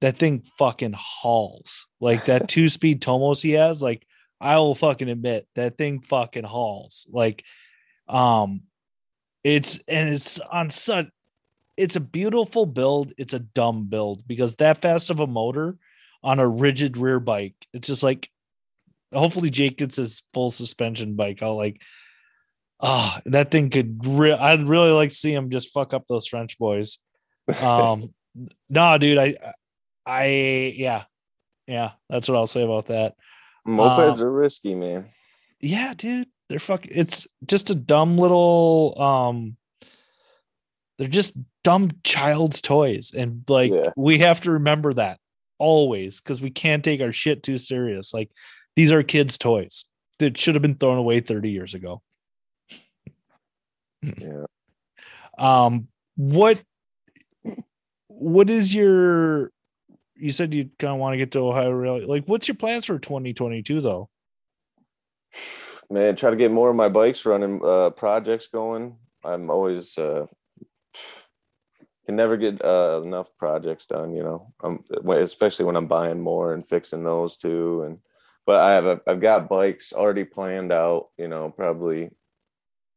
[0.00, 1.86] That thing fucking hauls.
[2.00, 4.06] Like that two speed Tomos he has, like
[4.40, 7.06] I will fucking admit that thing fucking hauls.
[7.10, 7.44] Like,
[8.08, 8.62] um,
[9.44, 11.08] it's and it's on such
[11.76, 13.12] it's a beautiful build.
[13.18, 15.78] It's a dumb build because that fast of a motor
[16.22, 18.28] on a rigid rear bike, it's just like
[19.12, 21.42] hopefully Jake gets his full suspension bike.
[21.42, 21.80] I'll like
[22.82, 26.26] ah that thing could re- I'd really like to see him just fuck up those
[26.26, 26.98] French boys.
[27.62, 28.14] Um
[28.68, 29.34] no, dude, I
[30.06, 30.26] I
[30.76, 31.04] yeah.
[31.66, 33.14] Yeah, that's what I'll say about that.
[33.66, 35.06] Mopeds Um, are risky, man.
[35.60, 39.56] yeah dude they're fuck it's just a dumb little um
[40.98, 43.90] they're just dumb child's toys and like Yeah.
[43.96, 45.18] we have to remember that
[45.58, 48.30] always because we can't take our shit too serious like
[48.76, 49.84] these are kids toys
[50.18, 52.00] that should have been thrown away 30 years ago
[54.02, 54.44] Yeah.
[55.38, 56.62] um what
[58.08, 59.52] what is your
[60.14, 62.84] you said you kind of want to get to ohio really like what's your plans
[62.84, 64.08] for 2022 though
[65.90, 68.96] Man, try to get more of my bikes running, uh, projects going.
[69.24, 70.26] I'm always uh,
[72.06, 74.14] can never get uh, enough projects done.
[74.14, 77.82] You know, um, especially when I'm buying more and fixing those too.
[77.82, 77.98] And
[78.46, 81.08] but I have a, I've got bikes already planned out.
[81.18, 82.10] You know, probably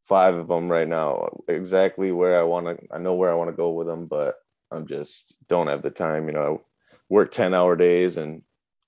[0.08, 1.30] five of them right now.
[1.48, 2.78] Exactly where I want to.
[2.94, 4.36] I know where I want to go with them, but
[4.72, 6.28] I'm just don't have the time.
[6.28, 8.42] You know, I work ten hour days and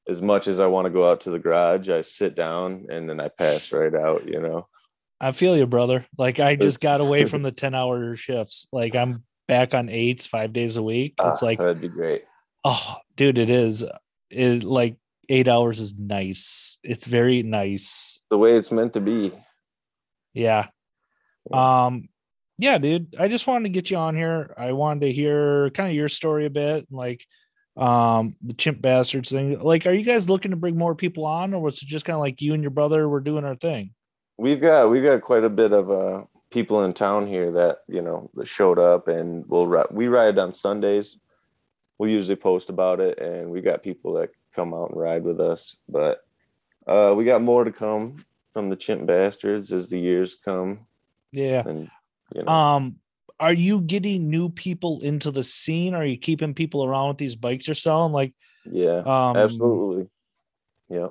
[0.07, 3.09] as much as I want to go out to the garage, I sit down and
[3.09, 4.67] then I pass right out, you know.
[5.19, 6.05] I feel you, brother.
[6.17, 8.67] Like I just got away from the 10 hour shifts.
[8.71, 11.15] Like I'm back on eights five days a week.
[11.19, 12.23] It's Ah, like, that'd be great.
[12.63, 13.83] oh, dude, it is.
[14.29, 14.97] It like
[15.29, 16.77] eight hours is nice.
[16.83, 18.21] It's very nice.
[18.29, 19.31] The way it's meant to be.
[20.33, 20.67] Yeah.
[21.51, 22.09] Um,
[22.57, 23.15] yeah, dude.
[23.19, 24.53] I just wanted to get you on here.
[24.57, 26.87] I wanted to hear kind of your story a bit.
[26.89, 27.25] Like,
[27.77, 31.53] um the chimp bastards thing like are you guys looking to bring more people on
[31.53, 33.91] or was it just kind of like you and your brother were doing our thing
[34.37, 38.01] we've got we've got quite a bit of uh people in town here that you
[38.01, 41.17] know that showed up and we'll we ride on sundays
[41.97, 45.41] we usually post about it and we got people that come out and ride with
[45.41, 46.21] us but
[46.87, 48.15] uh we got more to come
[48.53, 50.79] from the chimp bastards as the years come
[51.35, 51.89] yeah and
[52.33, 52.51] you know.
[52.51, 52.95] um
[53.39, 55.93] are you getting new people into the scene?
[55.93, 58.13] Are you keeping people around with these bikes you're selling?
[58.13, 58.33] Like,
[58.65, 60.07] yeah, um, absolutely.
[60.89, 61.09] Yeah,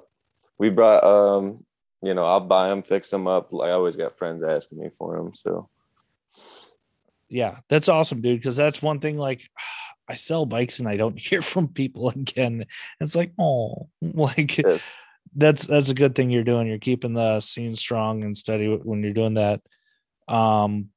[0.59, 1.64] we brought, um,
[2.03, 3.53] you know, I'll buy them, fix them up.
[3.53, 5.33] I always got friends asking me for them.
[5.35, 5.68] So,
[7.29, 8.41] yeah, that's awesome, dude.
[8.41, 9.18] Because that's one thing.
[9.18, 9.43] Like,
[10.09, 12.66] I sell bikes and I don't hear from people again.
[13.01, 14.59] It's like, oh, like.
[14.59, 14.83] Yes.
[15.37, 16.68] That's that's a good thing you're doing.
[16.68, 19.62] You're keeping the scene strong and steady when you're doing that.
[20.29, 20.91] Um,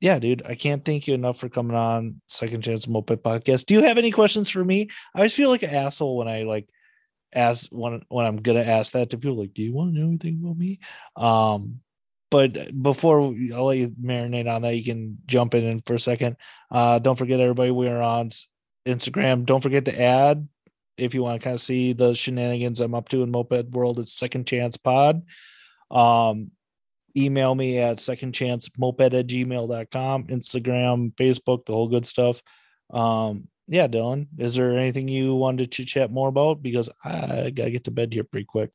[0.00, 3.66] yeah, dude, I can't thank you enough for coming on Second Chance Moped Podcast.
[3.66, 4.88] Do you have any questions for me?
[5.14, 6.68] I always feel like an asshole when I like
[7.34, 9.38] ask when when I'm gonna ask that to people.
[9.38, 10.78] Like, do you want to know anything about me?
[11.16, 11.80] Um,
[12.30, 16.00] but before I'll let you marinate on that, you can jump in, in for a
[16.00, 16.36] second.
[16.70, 18.30] Uh, don't forget, everybody, we are on
[18.86, 19.46] Instagram.
[19.46, 20.46] Don't forget to add
[20.96, 23.98] if you want to kind of see the shenanigans I'm up to in moped world.
[23.98, 25.22] It's Second Chance Pod.
[25.90, 26.50] Um,
[27.16, 32.42] email me at secondchancemoped at gmail.com, Instagram, Facebook, the whole good stuff.
[32.90, 36.62] Um, yeah, Dylan, is there anything you wanted to chat more about?
[36.62, 38.70] Because I gotta get to bed here pretty quick.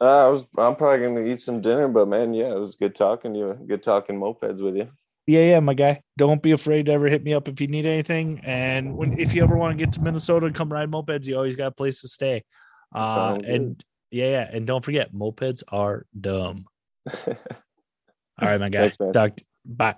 [0.00, 2.94] Uh, I was I'm probably gonna eat some dinner, but man, yeah, it was good
[2.94, 3.58] talking to you.
[3.66, 4.88] Good talking mopeds with you.
[5.28, 6.02] Yeah, yeah, my guy.
[6.18, 8.40] Don't be afraid to ever hit me up if you need anything.
[8.42, 11.36] And when if you ever want to get to Minnesota and come ride mopeds, you
[11.36, 12.42] always got a place to stay.
[12.92, 16.66] Uh, and yeah, yeah, and don't forget, mopeds are dumb.
[18.42, 18.90] All right, my guy.
[18.90, 19.94] Thanks, Doug, bye.